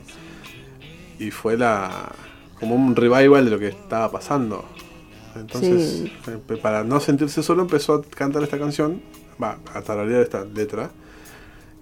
Y 1.19 1.31
fue 1.31 1.57
la 1.57 2.13
como 2.61 2.75
un 2.77 2.95
revival 2.95 3.45
de 3.45 3.51
lo 3.51 3.59
que 3.59 3.69
estaba 3.69 4.11
pasando. 4.13 4.65
Entonces, 5.35 6.05
Sí. 6.25 6.33
para 6.63 6.85
no 6.85 7.01
sentirse 7.01 7.43
solo, 7.43 7.63
empezó 7.63 7.95
a 7.95 8.03
cantar 8.03 8.43
esta 8.45 8.59
canción, 8.59 9.03
va, 9.43 9.59
a 9.75 9.83
tararear 9.83 10.23
esta 10.23 10.45
letra. 10.45 10.91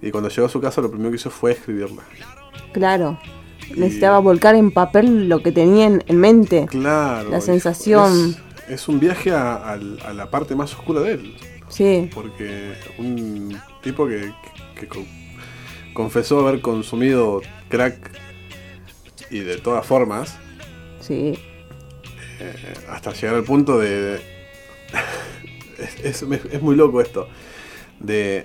Y 0.02 0.10
cuando 0.10 0.28
llegó 0.28 0.46
a 0.46 0.50
su 0.50 0.60
casa, 0.60 0.80
lo 0.80 0.90
primero 0.90 1.10
que 1.10 1.16
hizo 1.16 1.30
fue 1.30 1.52
escribirla. 1.52 2.02
Claro. 2.72 3.18
Necesitaba 3.76 4.18
volcar 4.18 4.54
en 4.56 4.70
papel 4.72 5.28
lo 5.28 5.42
que 5.42 5.52
tenía 5.52 5.86
en, 5.86 6.04
en 6.06 6.16
mente. 6.18 6.66
Claro. 6.68 7.30
La 7.30 7.40
sensación. 7.40 8.36
Es, 8.66 8.72
es 8.82 8.88
un 8.88 8.98
viaje 9.00 9.30
a, 9.30 9.54
a- 9.56 9.72
a 9.74 10.12
la 10.12 10.28
parte 10.30 10.54
más 10.56 10.74
oscura 10.74 11.00
de 11.00 11.12
él. 11.12 11.36
Sí. 11.68 12.10
Porque 12.12 12.74
un 12.98 13.56
tipo 13.82 14.06
que, 14.06 14.32
que 14.78 14.88
co- 14.88 15.06
confesó 15.94 16.46
haber 16.46 16.60
consumido 16.60 17.40
crack 17.68 18.10
y 19.30 19.38
de 19.38 19.56
todas 19.58 19.86
formas, 19.86 20.36
Sí. 21.00 21.38
eh, 22.40 22.74
hasta 22.90 23.12
llegar 23.12 23.36
al 23.36 23.44
punto 23.44 23.78
de... 23.78 24.16
es, 25.78 26.22
es- 26.22 26.44
es 26.52 26.60
muy 26.62 26.76
loco 26.76 27.00
esto. 27.00 27.28
De 28.00 28.44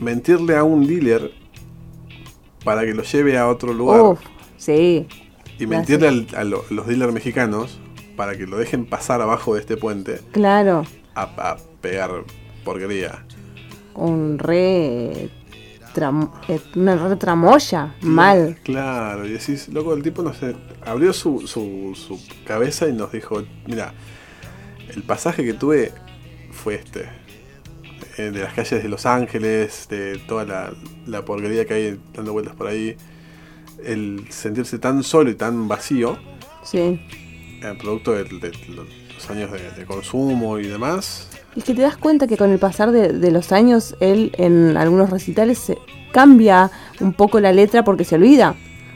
mentirle 0.00 0.56
a 0.56 0.64
un 0.64 0.86
dealer 0.86 1.32
para 2.64 2.82
que 2.84 2.94
lo 2.94 3.02
lleve 3.02 3.38
a 3.38 3.48
otro 3.48 3.72
lugar. 3.72 4.00
Uf, 4.00 4.20
sí. 4.56 5.06
y 5.58 5.66
mentirle 5.66 6.08
al- 6.08 6.26
a 6.36 6.44
lo- 6.44 6.64
los 6.70 6.86
dealers 6.86 7.12
mexicanos 7.14 7.78
para 8.16 8.36
que 8.36 8.46
lo 8.46 8.58
dejen 8.58 8.84
pasar 8.86 9.20
abajo 9.22 9.54
de 9.54 9.60
este 9.60 9.76
puente 9.76 10.20
Claro. 10.32 10.84
a, 11.14 11.22
a 11.22 11.56
pegar 11.80 12.10
porquería. 12.64 13.24
Un 13.94 14.38
re. 14.38 15.30
tram- 15.94 16.30
eh, 16.48 16.60
una 16.74 16.96
re 16.96 17.16
tramoya. 17.16 17.94
Mal. 18.02 18.58
Claro, 18.64 19.24
y 19.26 19.30
decís, 19.30 19.68
loco, 19.68 19.94
el 19.94 20.02
tipo 20.02 20.20
nos 20.22 20.36
abrió 20.84 21.12
su, 21.14 21.46
su, 21.46 21.94
su 21.94 22.20
cabeza 22.44 22.86
y 22.88 22.92
nos 22.92 23.12
dijo, 23.12 23.42
mira, 23.66 23.94
el 24.94 25.02
pasaje 25.04 25.42
que 25.44 25.54
tuve 25.54 25.92
fue 26.52 26.74
este. 26.74 27.08
Eh, 28.18 28.30
de 28.30 28.40
las 28.40 28.54
calles 28.54 28.82
de 28.82 28.88
Los 28.88 29.06
Ángeles, 29.06 29.86
de 29.88 30.18
toda 30.26 30.44
la, 30.44 30.72
la 31.06 31.24
porquería 31.24 31.64
que 31.64 31.74
hay 31.74 32.00
dando 32.14 32.32
vueltas 32.32 32.54
por 32.54 32.66
ahí. 32.66 32.96
El 33.84 34.24
sentirse 34.30 34.78
tan 34.78 35.02
solo 35.02 35.30
y 35.30 35.34
tan 35.34 35.68
vacío, 35.68 36.18
Sí. 36.64 36.78
eh, 36.78 37.74
producto 37.78 38.12
de, 38.12 38.24
de 38.24 38.52
los 39.14 39.30
años 39.30 39.52
de, 39.52 39.70
de 39.72 39.84
consumo 39.86 40.58
y 40.58 40.66
demás. 40.66 41.28
Y 41.54 41.62
que 41.62 41.74
te 41.74 41.82
das 41.82 41.96
cuenta 41.96 42.26
que 42.26 42.36
con 42.36 42.50
el 42.50 42.58
pasar 42.58 42.90
de, 42.90 43.12
de 43.12 43.30
los 43.30 43.52
años, 43.52 43.94
él 44.00 44.32
en 44.36 44.76
algunos 44.76 45.10
recitales 45.10 45.58
se 45.58 45.78
cambia 46.12 46.70
un 47.00 47.12
poco 47.12 47.40
la 47.40 47.52
letra 47.52 47.84
porque 47.84 48.04
se 48.04 48.14
olvida. 48.16 48.54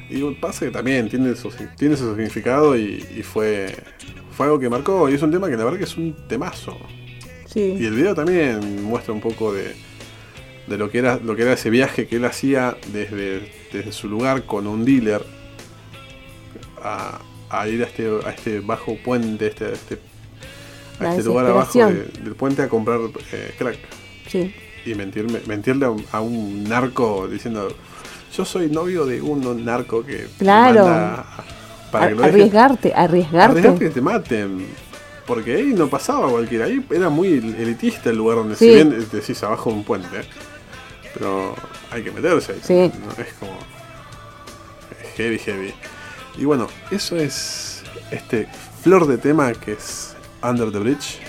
Y 0.09 0.23
pasa 0.35 0.65
que 0.67 0.71
también 0.73 1.09
tiene 1.09 1.35
su, 1.37 1.51
tiene 1.77 1.97
su 1.97 2.09
significado 2.15 2.77
y, 2.77 3.05
y 3.17 3.23
fue, 3.23 3.75
fue 4.33 4.47
algo 4.47 4.59
que 4.59 4.69
marcó. 4.69 5.09
Y 5.09 5.15
es 5.15 5.23
un 5.23 5.31
tema 5.31 5.49
que 5.49 5.57
la 5.57 5.65
verdad 5.65 5.79
que 5.79 5.85
es 5.85 5.97
un 5.97 6.17
temazo. 6.27 6.77
Sí. 7.53 7.77
Y 7.81 7.85
el 7.87 7.95
video 7.95 8.15
también 8.15 8.85
muestra 8.85 9.13
un 9.13 9.21
poco 9.21 9.53
de, 9.53 9.75
de 10.67 10.79
lo 10.79 10.91
que 10.91 10.99
era 10.99 11.17
lo 11.17 11.35
que 11.35 11.43
era 11.43 11.55
ese 11.55 11.69
viaje 11.71 12.07
que 12.07 12.17
él 12.17 12.25
hacía 12.25 12.77
desde, 12.93 13.51
desde 13.73 13.93
su 13.93 14.09
lugar 14.09 14.45
con 14.45 14.67
un 14.67 14.85
dealer 14.85 15.25
a, 16.83 17.19
a 17.51 17.69
ir 17.69 17.83
a 17.83 17.87
este, 17.87 18.09
a 18.25 18.31
este 18.31 18.61
bajo 18.61 18.97
puente, 19.05 19.49
este, 19.49 19.65
a 19.67 19.71
este, 19.73 19.99
a 21.01 21.11
este 21.11 21.23
lugar 21.25 21.47
abajo 21.47 21.87
de- 21.87 22.05
del 22.23 22.35
puente 22.35 22.63
a 22.63 22.69
comprar 22.69 23.01
eh, 23.33 23.55
crack. 23.59 23.79
Sí. 24.29 24.55
Y 24.87 24.95
mentirme, 24.95 25.41
mentirle 25.47 25.87
a 25.87 25.91
un, 25.91 26.05
a 26.13 26.21
un 26.21 26.65
narco 26.65 27.29
diciendo 27.29 27.69
yo 28.35 28.45
soy 28.45 28.69
novio 28.71 29.05
de 29.07 29.21
un 29.21 29.65
narco 29.65 30.05
que 30.07 30.29
Claro. 30.39 30.85
manda 30.85 31.27
para 31.91 32.09
que 32.09 32.15
lo 32.15 32.25
arriesgarte, 32.25 32.93
arriesgarte. 32.95 33.59
Arriesgarte 33.59 33.85
que 33.87 33.91
te 33.91 34.01
maten. 34.01 34.67
Porque 35.31 35.55
ahí 35.55 35.67
no 35.67 35.87
pasaba 35.89 36.29
cualquiera. 36.29 36.65
Ahí 36.65 36.85
era 36.91 37.09
muy 37.09 37.29
elitista 37.35 38.11
el 38.11 38.17
lugar 38.17 38.39
donde 38.39 38.57
Sí. 38.57 38.67
si 38.69 38.75
bien 38.75 39.07
decís 39.13 39.41
abajo 39.45 39.71
de 39.71 39.77
un 39.77 39.85
puente. 39.85 40.09
Pero 41.15 41.55
hay 41.93 42.03
que 42.03 42.11
meterse 42.11 42.51
ahí. 42.55 42.61
Sí. 42.61 42.75
¿no? 42.99 43.23
Es 43.23 43.33
como. 43.35 43.53
es 45.01 45.15
heavy, 45.17 45.39
heavy. 45.39 45.73
Y 46.37 46.45
bueno, 46.47 46.67
eso 46.91 47.15
es 47.17 47.85
este 48.11 48.49
flor 48.83 49.07
de 49.07 49.19
tema 49.19 49.53
que 49.53 49.75
es 49.75 50.17
Under 50.43 50.73
the 50.73 50.81
Bridge. 50.81 51.21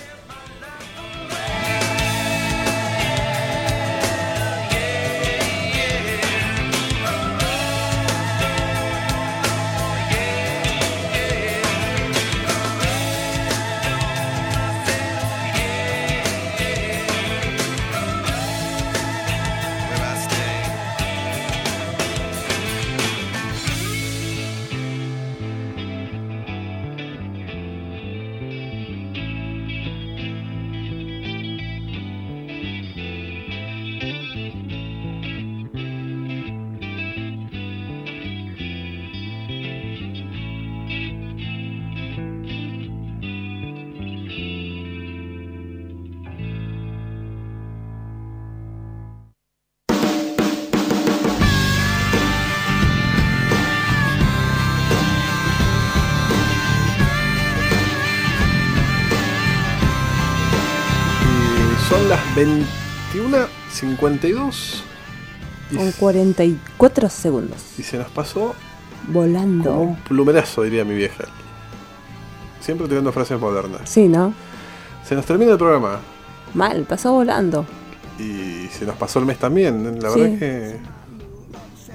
21.52 62.46 64.82
y, 65.70 65.76
Con 65.76 65.92
44 65.92 67.08
segundos. 67.08 67.58
y 67.78 67.82
se 67.82 67.98
nos 67.98 68.08
pasó 68.10 68.54
Volando. 69.08 69.70
como 69.70 69.82
un 69.82 69.96
plumerazo, 69.96 70.62
diría 70.62 70.84
mi 70.84 70.94
vieja. 70.94 71.24
Siempre 72.60 72.86
tirando 72.88 73.12
frases 73.12 73.40
modernas. 73.40 73.82
Sí, 73.88 74.08
¿no? 74.08 74.32
Se 75.04 75.14
nos 75.14 75.26
termina 75.26 75.52
el 75.52 75.58
programa. 75.58 76.00
Mal, 76.54 76.84
pasó 76.84 77.12
volando. 77.12 77.66
Y 78.18 78.68
se 78.68 78.84
nos 78.86 78.96
pasó 78.96 79.18
el 79.18 79.26
mes 79.26 79.38
también. 79.38 79.98
La 80.00 80.10
Sí. 80.10 80.20
verdad 80.20 80.34
es 80.34 80.38
que 80.38 80.78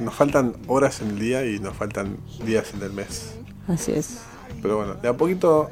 nos 0.03 0.13
faltan 0.13 0.55
horas 0.67 1.01
en 1.01 1.09
el 1.09 1.19
día 1.19 1.45
y 1.45 1.59
nos 1.59 1.75
faltan 1.75 2.17
días 2.45 2.73
en 2.73 2.81
el 2.83 2.91
mes. 2.91 3.35
Así 3.67 3.91
es. 3.93 4.19
Pero 4.61 4.77
bueno, 4.77 4.95
de 4.95 5.07
a 5.07 5.13
poquito 5.15 5.69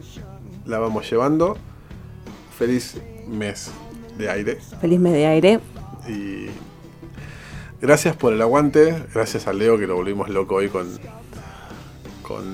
la 0.65 0.79
vamos 0.79 1.09
llevando. 1.09 1.57
Feliz 2.57 2.95
mes 3.27 3.69
de 4.17 4.29
aire. 4.29 4.57
Feliz 4.81 4.99
mes 4.99 5.13
de 5.13 5.25
aire. 5.25 5.59
Y 6.07 6.47
gracias 7.81 8.15
por 8.15 8.33
el 8.33 8.41
aguante. 8.41 9.03
Gracias 9.13 9.47
a 9.47 9.53
Leo 9.53 9.77
que 9.77 9.87
lo 9.87 9.95
volvimos 9.95 10.29
loco 10.29 10.55
hoy 10.55 10.69
con. 10.69 10.87
Con. 12.21 12.45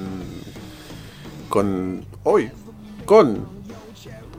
Con. 1.49 2.05
Hoy. 2.24 2.51
Con. 3.05 3.62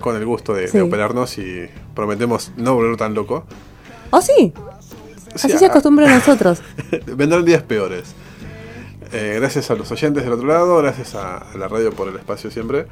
Con 0.00 0.16
el 0.16 0.26
gusto 0.26 0.54
de, 0.54 0.82
operarnos 0.82 1.38
y 1.38 1.68
prometemos 1.94 2.52
no 2.56 2.74
volver 2.74 2.96
tan 2.96 3.14
loco. 3.14 3.44
¿Oh, 4.10 4.20
sí? 4.20 4.52
Sí, 5.36 5.46
Así 5.46 5.58
se 5.58 5.66
acostumbra 5.66 6.10
a 6.10 6.14
nosotros. 6.16 6.60
Vendrán 7.06 7.44
días 7.44 7.62
peores. 7.62 8.14
Eh, 9.12 9.36
gracias 9.38 9.70
a 9.70 9.74
los 9.74 9.90
oyentes 9.92 10.24
del 10.24 10.32
otro 10.32 10.48
lado, 10.48 10.78
gracias 10.78 11.14
a, 11.14 11.38
a 11.38 11.56
la 11.56 11.68
radio 11.68 11.92
por 11.92 12.08
el 12.08 12.16
espacio 12.16 12.50
siempre. 12.50 12.86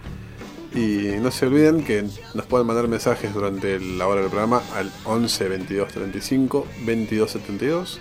Y 0.80 1.18
no 1.20 1.30
se 1.30 1.46
olviden 1.46 1.84
que 1.84 2.04
nos 2.34 2.46
pueden 2.46 2.66
mandar 2.66 2.88
mensajes 2.88 3.34
durante 3.34 3.78
la 3.80 4.06
hora 4.06 4.20
del 4.22 4.30
programa 4.30 4.62
al 4.74 4.90
11 5.04 5.48
22 5.48 5.92
35 5.92 6.66
22 6.86 7.30
72. 7.30 8.00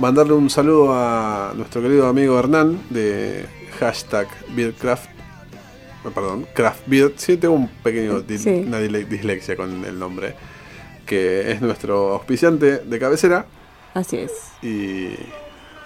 Mandarle 0.00 0.32
un 0.32 0.50
saludo 0.50 0.92
a 0.92 1.52
nuestro 1.54 1.80
querido 1.82 2.08
amigo 2.08 2.36
Hernán 2.38 2.80
de 2.90 3.44
hashtag 3.78 4.26
Beardcraft. 4.56 5.04
eh, 6.04 6.10
Perdón. 6.12 6.46
Sí, 7.16 7.36
tengo 7.36 7.54
un 7.54 7.68
pequeño 7.68 8.24
Sí. 8.28 8.64
una 8.66 8.80
dislexia 8.80 9.54
con 9.56 9.84
el 9.84 9.96
nombre. 9.98 10.34
Que 11.06 11.52
es 11.52 11.60
nuestro 11.60 12.14
auspiciante 12.14 12.78
de 12.78 12.98
cabecera. 12.98 13.46
Así 13.92 14.16
es. 14.16 14.32
Y 14.62 15.10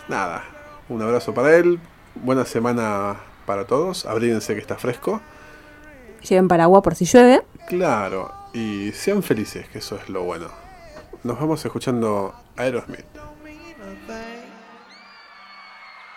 nada, 0.09 0.45
un 0.89 1.03
abrazo 1.03 1.35
para 1.35 1.55
él. 1.57 1.79
Buena 2.15 2.47
semana 2.47 3.17
para 3.45 3.67
todos. 3.67 4.07
Abríguense 4.07 4.55
que 4.55 4.61
está 4.61 4.77
fresco. 4.77 5.21
Lleven 6.23 6.49
paraguas 6.49 6.83
por 6.83 6.95
si 6.95 7.05
llueve. 7.05 7.43
Claro, 7.67 8.33
y 8.53 8.93
sean 8.93 9.23
felices, 9.23 9.69
que 9.69 9.79
eso 9.79 9.97
es 9.97 10.09
lo 10.09 10.23
bueno. 10.25 10.49
Nos 11.23 11.39
vamos 11.39 11.65
escuchando 11.65 12.35
Aerosmith. 12.57 13.05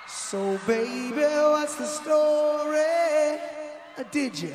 So, 0.07 0.57
baby, 0.65 1.11
what's 1.51 1.75
the 1.75 1.85
story? 1.85 3.39
Did 4.11 4.39
you 4.39 4.51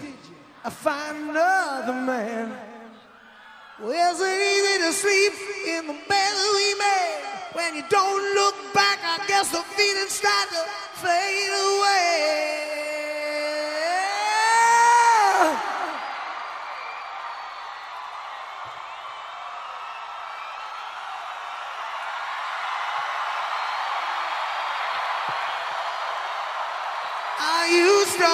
find 0.71 1.31
another 1.31 1.93
man? 1.93 2.53
Well, 3.79 3.93
is 3.93 4.21
it 4.21 4.41
easy 4.41 4.79
to 4.85 4.93
sleep 4.93 5.33
in 5.69 5.87
the 5.87 5.97
bed 6.09 6.35
we 6.55 6.75
made? 6.79 7.21
When 7.53 7.77
you 7.77 7.83
don't 7.91 8.35
look 8.35 8.55
back, 8.73 8.99
I 9.05 9.19
guess 9.29 9.51
the 9.51 9.63
feelings 9.77 10.13
start 10.13 10.49
to 10.49 10.65
fade 11.03 11.53
away. 11.53 12.86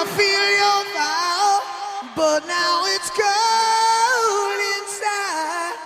I 0.03 0.05
feel 0.05 0.47
your 0.59 0.83
fire, 0.95 1.61
but 2.13 2.45
now 2.45 2.83
it's 2.93 3.09
cold 3.15 4.59
inside. 4.75 5.79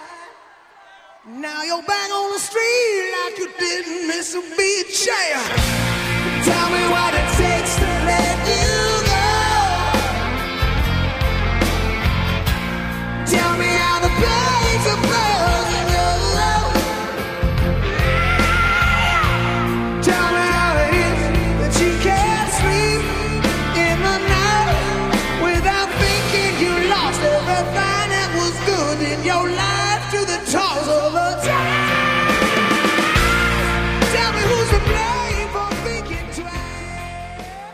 Now 1.39 1.61
you're 1.61 1.83
back 1.83 2.09
on 2.09 2.31
the 2.33 2.39
street 2.39 3.13
like 3.13 3.37
you 3.37 3.47
didn't 3.59 4.07
miss 4.07 4.33
a 4.33 4.41
beat. 4.57 5.05
Yeah. 5.05 5.37
Tell 6.43 6.69
me 6.71 6.89
why. 6.89 7.16